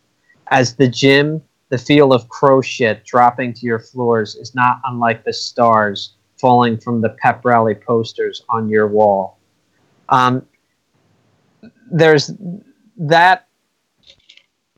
[0.50, 5.24] As the gym, the feel of crow shit dropping to your floors is not unlike
[5.24, 9.38] the stars falling from the pep rally posters on your wall.
[10.10, 10.46] Um,
[11.92, 12.32] there's
[12.98, 13.48] that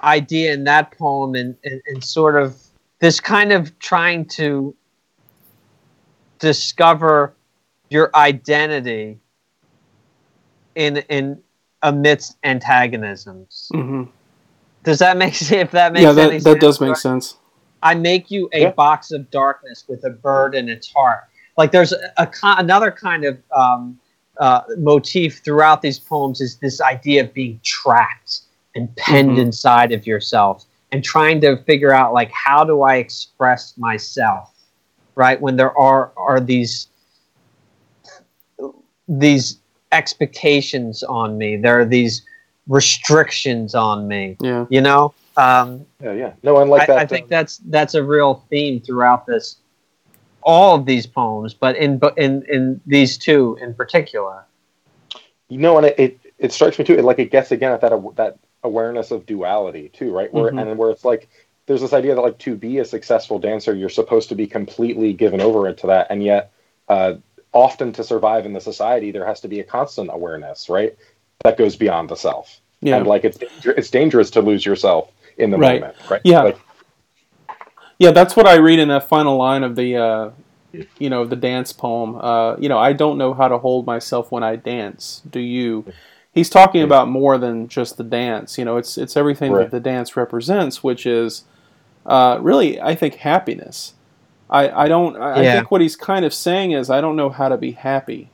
[0.01, 2.57] idea in that poem and, and, and sort of
[2.99, 4.75] this kind of trying to
[6.39, 7.33] discover
[7.89, 9.19] your identity
[10.75, 11.41] in in
[11.83, 13.69] amidst antagonisms.
[13.73, 14.03] hmm
[14.83, 15.51] Does that make sense?
[15.65, 16.43] If that makes Yeah, any that sense?
[16.45, 17.37] that does make sense.
[17.83, 18.71] I make you a Yeah.
[18.71, 21.23] box of darkness with a bird in its heart.
[21.57, 23.99] Like there's a, a ki- another kind of um,
[24.39, 28.41] uh, motif throughout these poems is this idea of being trapped
[28.75, 29.41] and penned Mhm.
[29.41, 34.53] inside of yourself and trying to figure out like how do I express myself,
[35.15, 35.39] right?
[35.41, 36.87] When there are are these
[39.07, 39.59] these
[39.91, 42.23] expectations on me, there are these
[42.67, 44.37] restrictions on me.
[44.41, 44.65] Yeah.
[44.69, 46.33] You know, um, Yeah, yeah.
[46.43, 46.97] No, and like I, that.
[46.99, 49.57] I think um, that's that's a real theme throughout this,
[50.43, 54.43] all of these poems, but in but in in these two in particular.
[55.49, 56.95] you know, and it, it, it strikes me too.
[56.95, 60.31] It, like it gets again at that aw- that awareness of duality too, right?
[60.33, 60.61] Where Mhm.
[60.61, 61.27] and where it's like
[61.65, 65.13] there's this idea that like to be a successful dancer, you're supposed to be completely
[65.13, 66.51] given over into that, and yet
[66.89, 67.15] uh,
[67.53, 70.95] often to survive in the society, there has to be a constant awareness, right?
[71.43, 72.97] That goes beyond the self, Yeah.
[72.97, 75.81] and like it's it's dangerous to lose yourself in the Right.
[75.81, 76.21] moment, right?
[76.23, 76.43] Yeah.
[76.43, 76.57] Like,
[77.99, 80.29] Yeah, that's what I read in that final line of the, uh,
[80.97, 82.15] you know, the dance poem.
[82.15, 85.21] Uh, you know, I don't know how to hold myself when I dance.
[85.29, 85.85] Do you?
[86.33, 88.57] He's talking about more than just the dance.
[88.57, 89.63] You know, it's it's everything Right.
[89.63, 91.43] that the dance represents, which is
[92.07, 93.93] uh, really, I think, happiness.
[94.49, 95.15] I I don't.
[95.17, 97.73] I, I think what he's kind of saying is, I don't know how to be
[97.73, 98.30] happy,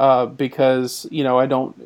[0.00, 1.76] uh, because you know, I don't.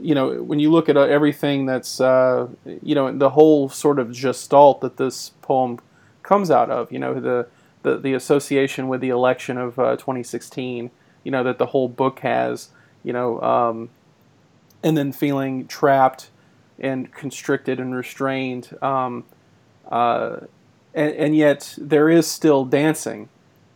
[0.00, 2.46] You know, when you look at uh, everything that's, uh,
[2.82, 5.80] you know, the whole sort of gestalt that this poem
[6.22, 7.48] comes out of, you know, the
[7.82, 10.90] the, the association with the election of uh, 2016,
[11.24, 12.68] you know, that the whole book has,
[13.02, 13.88] you know, um,
[14.82, 16.30] and then feeling trapped
[16.78, 19.24] and constricted and restrained, um,
[19.90, 20.40] uh,
[20.94, 23.28] and, and yet there is still dancing.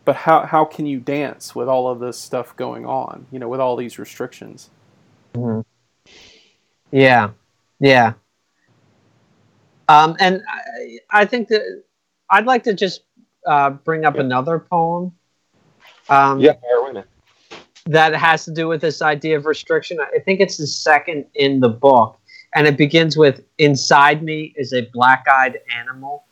[0.05, 3.47] But how, how can you dance with all of this stuff going on, you know,
[3.47, 4.69] with all these restrictions?
[6.91, 7.29] Yeah,
[7.79, 8.13] yeah.
[9.87, 11.83] Um, and I, I think that
[12.29, 13.03] I'd like to just
[13.47, 14.21] uh, bring up Yeah.
[14.21, 15.13] another poem.
[16.09, 17.03] Um, yeah, fire away,
[17.85, 19.99] that has to do with this idea of restriction.
[19.99, 22.19] I think it's the second in the book,
[22.55, 26.25] and it begins with Inside me is a black eyed animal.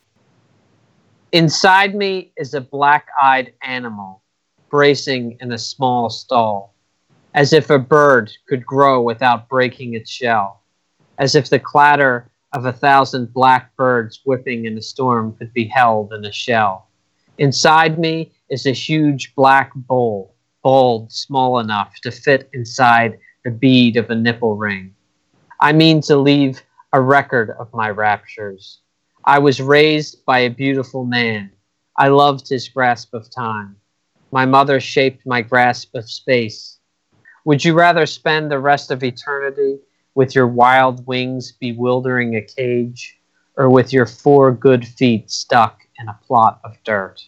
[1.32, 4.22] Inside me is a black eyed animal,
[4.68, 6.74] bracing in a small stall,
[7.32, 10.62] as if a bird could grow without breaking its shell,
[11.16, 15.64] as if the clatter of a thousand black birds whipping in a storm could be
[15.64, 16.90] held in a shell.
[17.38, 23.96] Inside me is a huge black bowl bold, small enough to fit inside the bead
[23.96, 24.94] of a nipple ring.
[25.58, 26.62] I mean to leave
[26.92, 28.81] a record of my raptures.
[29.24, 31.52] I was raised by a beautiful man.
[31.96, 33.76] I loved his grasp of time.
[34.32, 36.78] My mother shaped my grasp of space.
[37.44, 39.78] Would you rather spend the rest of eternity
[40.14, 43.16] with your wild wings bewildering a cage,
[43.56, 47.22] or with your four good feet stuck in a plot of dirt?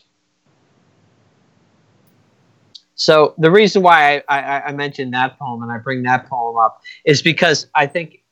[2.97, 6.57] So the reason why I, I, I mentioned that poem and I bring that poem
[6.57, 8.22] up is because I think,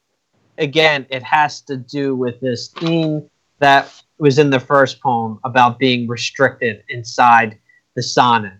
[0.58, 3.28] again, it has to do with this theme
[3.62, 7.58] that was in the first poem about being restricted inside
[7.96, 8.54] the sonnet.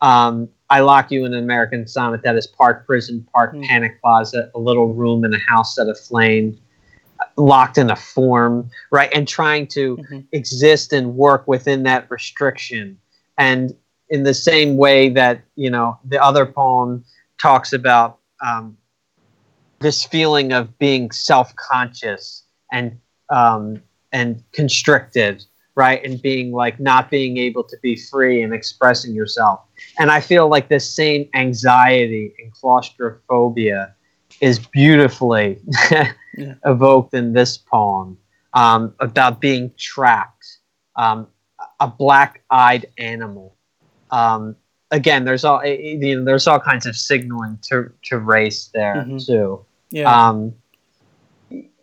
[0.00, 3.64] Um, I lock you in an American sonnet that is part prison, part Mm.
[3.64, 6.58] panic closet, a little room in a house set aflame,
[7.36, 9.10] locked in a form, right?
[9.14, 10.26] And trying to Mhm.
[10.32, 12.98] exist and work within that restriction.
[13.38, 13.74] And
[14.08, 17.04] in the same way that you know the other poem
[17.38, 18.76] talks about um,
[19.80, 22.98] this feeling of being self-conscious and
[23.30, 23.82] um,
[24.12, 25.44] and constricted
[25.74, 29.60] right and being like not being able to be free and expressing yourself
[29.98, 33.94] and i feel like this same anxiety and claustrophobia
[34.40, 35.60] is beautifully
[36.38, 36.54] Yeah.
[36.66, 38.18] evoked in this poem
[38.52, 40.58] um, about being trapped
[40.96, 41.26] um,
[41.80, 43.56] a black-eyed animal
[44.10, 44.54] um,
[44.90, 48.70] again, there's all eh, eh, you know, there's all kinds of signaling to to race
[48.72, 49.26] there Mhm.
[49.26, 49.64] too.
[49.90, 50.28] Yeah.
[50.28, 50.54] Um,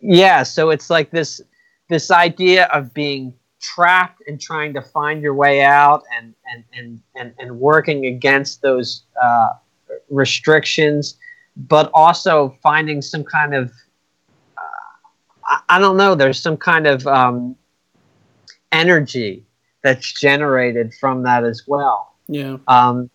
[0.00, 1.40] yeah, so it's like this
[1.88, 7.00] this idea of being trapped and trying to find your way out and and and
[7.14, 9.50] and, and working against those uh,
[10.10, 11.16] restrictions,
[11.56, 13.72] but also finding some kind of
[14.58, 16.14] uh, I, I don't know.
[16.14, 17.56] There's some kind of um,
[18.72, 19.44] energy
[19.82, 22.56] that's generated from that as well yeah.
[22.68, 23.10] um,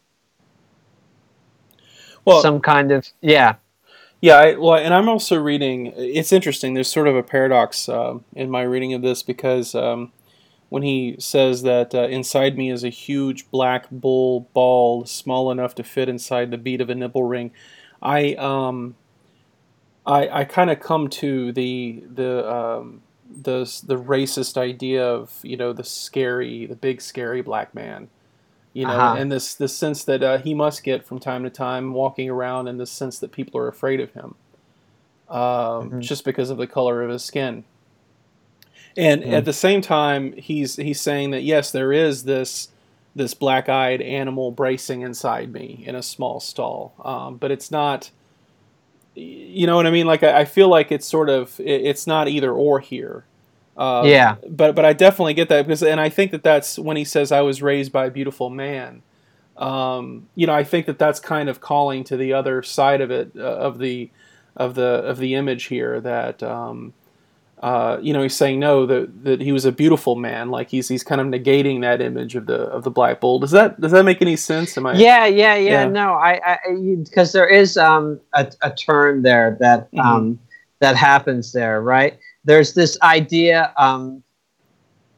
[2.25, 3.55] Well, some kind of yeah
[4.21, 5.93] Yeah, I, well, and I'm also reading.
[5.95, 6.73] It's interesting.
[6.73, 10.11] There's sort of a paradox uh, in my reading of this because um,
[10.67, 15.73] when he says that uh, inside me is a huge black bull ball, small enough
[15.75, 17.51] to fit inside the bead of a nipple ring,
[18.01, 18.95] I um,
[20.05, 25.55] I, I kind of come to the the um, the the racist idea of you
[25.55, 28.09] know the scary, the big scary black man
[28.73, 29.15] you know, uh-huh.
[29.17, 32.67] and this this sense that uh, he must get from time to time walking around,
[32.67, 34.35] and this sense that people are afraid of him,
[35.27, 35.99] um, mm-hmm.
[36.01, 37.63] just because of the color of his skin.
[38.95, 39.33] And mm.
[39.33, 42.69] at the same time, he's he's saying that yes, there is this
[43.15, 48.11] this black-eyed animal bracing inside me in a small stall, um, but it's not.
[49.15, 50.05] You know what I mean?
[50.05, 53.25] Like I, I feel like it's sort of it, it's not either or here.
[53.79, 54.35] Um, yeah.
[54.47, 57.31] But but I definitely get that because and I think that that's when he says
[57.31, 59.01] I was raised by a beautiful man.
[59.55, 63.09] Um, you know, I think that that's kind of calling to the other side of
[63.09, 64.11] it uh, of the
[64.57, 66.93] of the of the image here that um,
[67.61, 70.87] uh, you know he's saying no that that he was a beautiful man like he's
[70.89, 73.91] he's kind of negating that image of the of the black bull does that does
[73.91, 75.87] that make any sense am I yeah yeah yeah, yeah.
[75.87, 76.59] no I
[77.03, 79.99] because there is um a, a turn there that mm-hmm.
[79.99, 80.39] um
[80.79, 82.17] that happens there right
[82.49, 84.23] there's this idea um,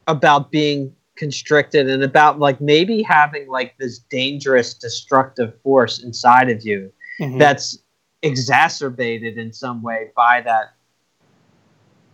[0.06, 6.62] about being constricted and about like maybe having like this dangerous destructive force inside of
[6.62, 7.38] you mm-hmm.
[7.38, 7.78] that's
[8.20, 10.74] exacerbated in some way by that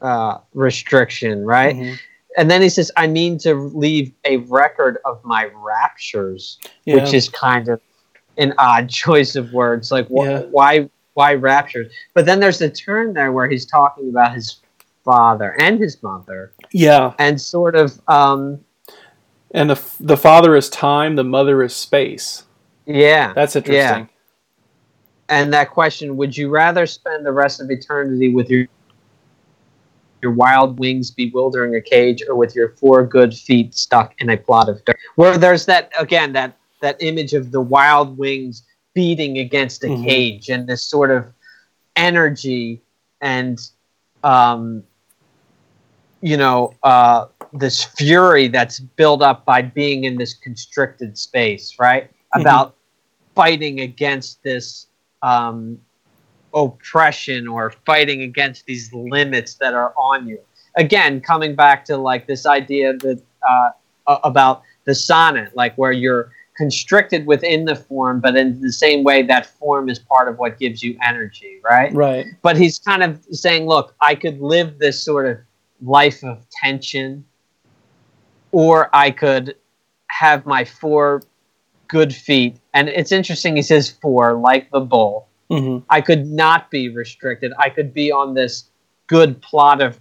[0.03, 1.75] uh, restriction, right?
[1.75, 1.95] Mm-hmm.
[2.37, 6.95] And then he says, "I mean to leave a record of my raptures," yeah.
[6.95, 7.81] which is kind of
[8.37, 9.91] an odd choice of words.
[9.91, 10.43] Like, wh- yeah.
[10.43, 11.93] why, why raptures?
[12.15, 14.61] But then there's the turn there where he's talking about his
[15.09, 16.53] father and his mother.
[16.71, 17.99] Yeah, and sort of.
[18.09, 18.61] Um,
[19.53, 22.45] and the the father is time, the mother is space.
[22.85, 24.05] Yeah, that's interesting.
[24.05, 24.07] Yeah.
[25.31, 28.67] And that question: Would you rather spend the rest of eternity with your
[30.21, 34.37] your wild wings bewildering a cage, or with your four good feet stuck in a
[34.37, 34.99] plot of dirt?
[35.15, 38.63] Where there's that again that that image of the wild wings
[38.95, 40.05] beating against a mm-hmm.
[40.05, 41.33] cage and this sort of
[41.97, 42.83] energy
[43.21, 43.59] and
[44.23, 44.83] um,
[46.21, 52.05] you know, uh, this fury that's built up by being in this constricted space, right?
[52.05, 52.41] Mm-hmm.
[52.41, 52.77] About
[53.35, 54.87] fighting against this
[55.23, 55.79] um,
[56.55, 60.41] oppression or fighting against these limits that are on you.
[60.77, 63.71] Again, coming back to like this idea that uh,
[64.07, 69.23] about the sonnet, like where you're constricted within the form, but in the same way,
[69.23, 71.93] that form is part of what gives you energy, right?
[71.95, 72.27] Right.
[72.43, 75.39] But he's kind of saying, look, I could live this sort of
[75.83, 77.25] life of tension,
[78.53, 79.57] or I could
[80.09, 81.23] have my four
[81.89, 82.57] good feet.
[82.75, 85.29] And it's interesting, he says four, like the bull.
[85.51, 85.85] Mm-hmm.
[85.89, 87.53] I could not be restricted.
[87.59, 88.65] I could be on this
[89.07, 89.99] good plot of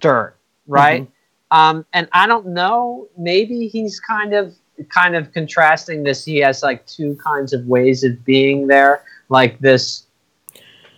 [0.00, 1.02] dirt, right?
[1.02, 1.58] Mm-hmm.
[1.58, 3.08] Um, and I don't know.
[3.16, 4.54] Maybe he's kind of
[4.88, 6.24] kind of contrasting this.
[6.24, 10.06] He has like two kinds of ways of being there, like this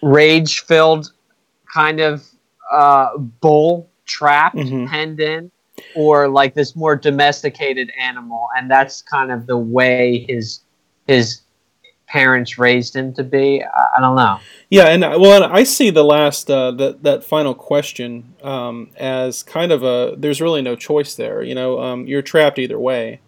[0.02, 1.12] rage-filled
[1.72, 2.24] kind of
[2.70, 4.86] uh, bull trapped, mm-hmm.
[4.86, 5.50] penned in,
[5.94, 10.60] or like this more domesticated animal, and that's kind of the way his
[11.06, 11.42] his
[12.06, 13.62] parents raised him to be.
[13.62, 14.38] I, I don't know.
[14.70, 19.42] Yeah, and uh, well, I see the last uh, that that final question um, as
[19.42, 21.42] kind of a there's really no choice there.
[21.42, 23.20] You know, um, you're trapped either way.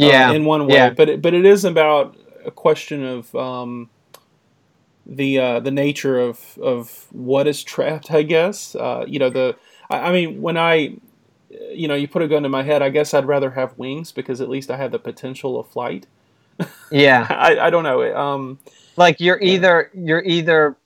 [0.00, 0.90] Uh, yeah, in one way, yeah.
[0.90, 3.90] but it, but it is about a question of um,
[5.08, 8.10] the uh, the nature of of what is trapped.
[8.10, 9.56] I guess uh, you know the
[9.88, 10.96] I, I, mean when I
[11.72, 14.12] you know you put a gun to my head, I guess I'd rather have wings
[14.12, 16.06] because at least I have the potential of flight.
[16.90, 18.16] Yeah, I, I don't know.
[18.16, 18.58] Um,
[18.96, 20.76] like you're either you're either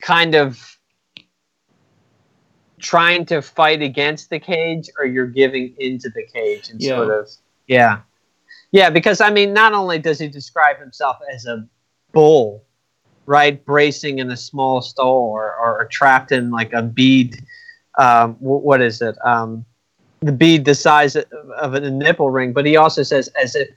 [0.00, 0.78] kind of
[2.78, 6.96] trying to fight against the cage or you're giving into the cage and yeah.
[6.96, 7.30] sort of
[7.66, 8.00] yeah
[8.72, 11.66] yeah because i mean not only does he describe himself as a
[12.12, 12.62] bull
[13.26, 17.42] right bracing in a small stall or, or, trapped in like a bead
[17.96, 19.16] um, what is it?
[19.24, 19.64] Um,
[20.20, 23.68] the bead the size of a nipple ring but he also says as if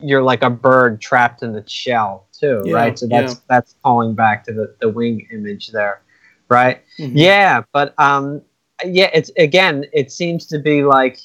[0.00, 2.98] you're like a bird trapped in the shell too yeah, right?
[2.98, 3.40] So that's yeah.
[3.48, 6.02] that's calling back to the, the wing image there
[6.48, 6.82] right?
[6.98, 7.16] Mm-hmm.
[7.16, 8.42] yeah but um
[8.84, 11.18] yeah it's again it seems to be like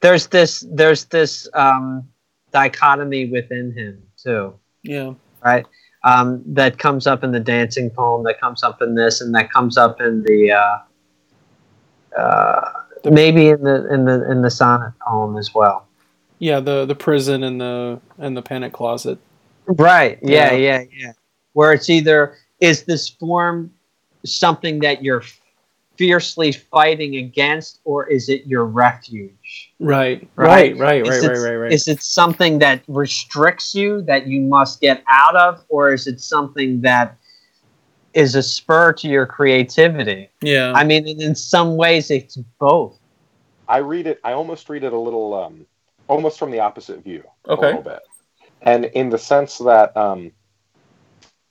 [0.00, 2.08] there's this there's this um
[2.50, 4.54] dichotomy within him too.
[4.82, 5.14] Yeah
[5.44, 5.66] right?
[6.02, 9.50] Um, that comes up in the dancing poem, that comes up in this, and that
[9.50, 10.78] comes up in the uh,
[12.20, 12.70] uh,
[13.10, 15.86] maybe in the in the in the sonnet poem as well.
[16.38, 19.18] Yeah, the the prison and the and the panic closet.
[19.66, 20.18] Right.
[20.22, 20.52] Yeah.
[20.52, 20.84] Yeah.
[20.92, 21.12] Yeah.
[21.54, 23.72] where it's either is this form
[24.24, 25.22] something that you're
[25.96, 29.72] fiercely fighting against, or is it your refuge?
[29.78, 31.72] Right, right, right, right, Is right, it- right, right.
[31.72, 36.20] Is it something that restricts you that you must get out of, or is it
[36.20, 37.16] something that
[38.12, 40.28] is a spur to your creativity?
[40.40, 40.72] yeah.
[40.74, 42.98] I mean, in- in some ways, it's both.
[43.68, 44.20] I read it.
[44.24, 45.66] I almost read it a little, um,
[46.08, 47.24] almost from the opposite view.
[47.48, 47.62] Okay.
[47.62, 48.00] A little bit,
[48.62, 50.32] and in the sense that um,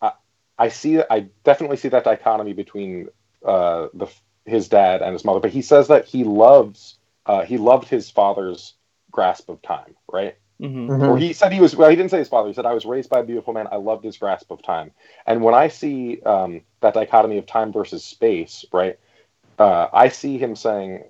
[0.01, 0.11] I,
[0.59, 3.09] I see, I definitely see that dichotomy between
[3.45, 4.07] uh, the
[4.45, 5.39] his dad and his mother.
[5.41, 8.75] But he says that he loves, uh, he loved his father's
[9.11, 10.35] grasp of time, right?
[10.61, 11.75] hmm Or he said he was.
[11.75, 12.47] Well, he didn't say his father.
[12.49, 13.67] He said, "I was raised by a beautiful man.
[13.71, 14.91] I loved his grasp of time."
[15.27, 18.97] And when I see um, that dichotomy of time versus space, right,
[19.59, 21.05] uh, I see him saying,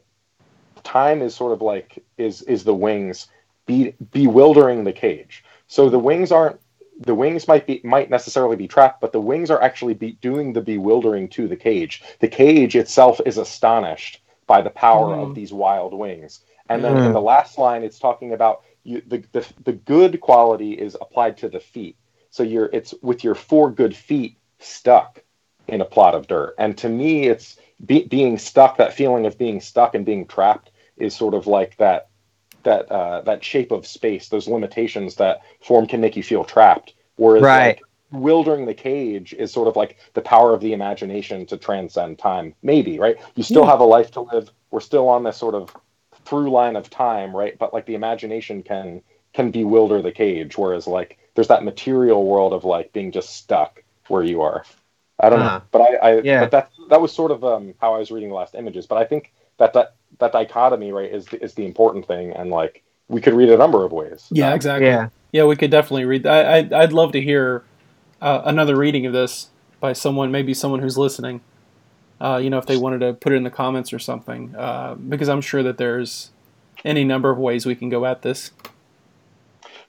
[0.84, 3.28] "Time is sort of like is is the wings
[3.68, 6.60] be, bewildering the cage." So the wings aren't.
[7.00, 10.54] The wings might be might necessarily be trapped, but the wings are actually be doing
[10.54, 12.04] the bewildering to the cage.
[12.22, 15.22] The cage itself is astonished by the power Mm.
[15.24, 16.42] of these wild wings.
[16.70, 17.06] And then Mm.
[17.06, 21.38] in the last line, it's talking about you, the, the the good quality is applied
[21.40, 21.98] to the feet.
[22.32, 25.24] So you're it's with your four good feet stuck
[25.68, 26.56] in a plot of dirt.
[26.60, 28.78] And to me, it's be, being stuck.
[28.78, 32.10] That feeling of being stuck and being trapped is sort of like that
[32.64, 34.30] that uh, that shape of space.
[34.30, 36.94] Those limitations that form can make you feel trapped.
[37.16, 37.78] Whereas Right.
[37.78, 42.20] like, wildering the cage is sort of like the power of the imagination to transcend
[42.20, 42.54] time.
[42.62, 43.18] Maybe right.
[43.36, 43.72] You still Yeah.
[43.72, 44.52] have a life to live.
[44.72, 45.76] We're still on this sort of
[46.26, 47.58] through line of time, right?
[47.58, 49.02] But like the imagination can
[49.34, 53.84] can bewilder the cage, whereas like there's that material world of like being just stuck
[54.08, 54.64] where you are.
[55.20, 55.60] I don't Uh-huh.
[55.60, 56.40] know, but I, I Yeah.
[56.42, 58.86] but that that was sort of um, how I was reading the last images.
[58.86, 62.50] But I think that that that dichotomy, right, is the, is the important thing, and
[62.50, 64.28] like we could read a number of ways.
[64.32, 64.88] Yeah, Um, exactly.
[64.88, 65.10] Yeah.
[65.32, 66.28] Yeah, we could definitely read.
[66.28, 67.64] I, I I'd love to hear
[68.22, 69.50] uh, another reading of this
[69.80, 71.42] by someone, maybe someone who's listening.
[72.22, 74.96] Uh, you know, if they wanted to put it in the comments or something, uh,
[74.96, 76.30] because I'm sure that there's
[76.86, 78.52] any number of ways we can go at this.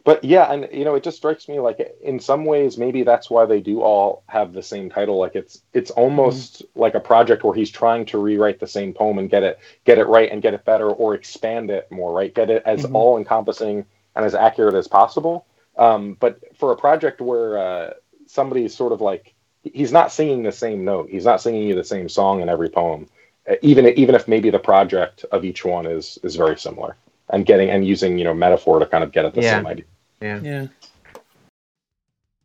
[0.05, 3.31] But yeah, and you know, it just strikes me like in some ways maybe that's
[3.31, 5.17] why they do all have the same title.
[5.17, 9.19] Like it's it's almost like a project where he's trying to rewrite the same poem
[9.19, 12.35] and get it get it right and get it better or expand it more, right?
[12.35, 12.95] Get it as Mhm.
[12.95, 15.47] all encompassing and as accurate as possible.
[15.79, 17.95] Um, but for a project where uh,
[18.27, 19.33] somebody's sort of like
[19.63, 22.69] he's not singing the same note, he's not singing you the same song in every
[22.69, 23.09] poem,
[23.49, 26.95] uh, even even if maybe the project of each one is is very similar
[27.31, 29.51] and getting and using you know metaphor to kind of get at the Yeah.
[29.53, 29.85] same idea.
[30.25, 30.41] Yeah.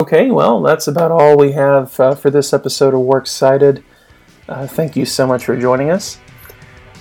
[0.01, 3.83] Okay, well, that's about all we have uh, for this episode of Works Cited.
[4.47, 6.19] Uh, thank you so much for joining us.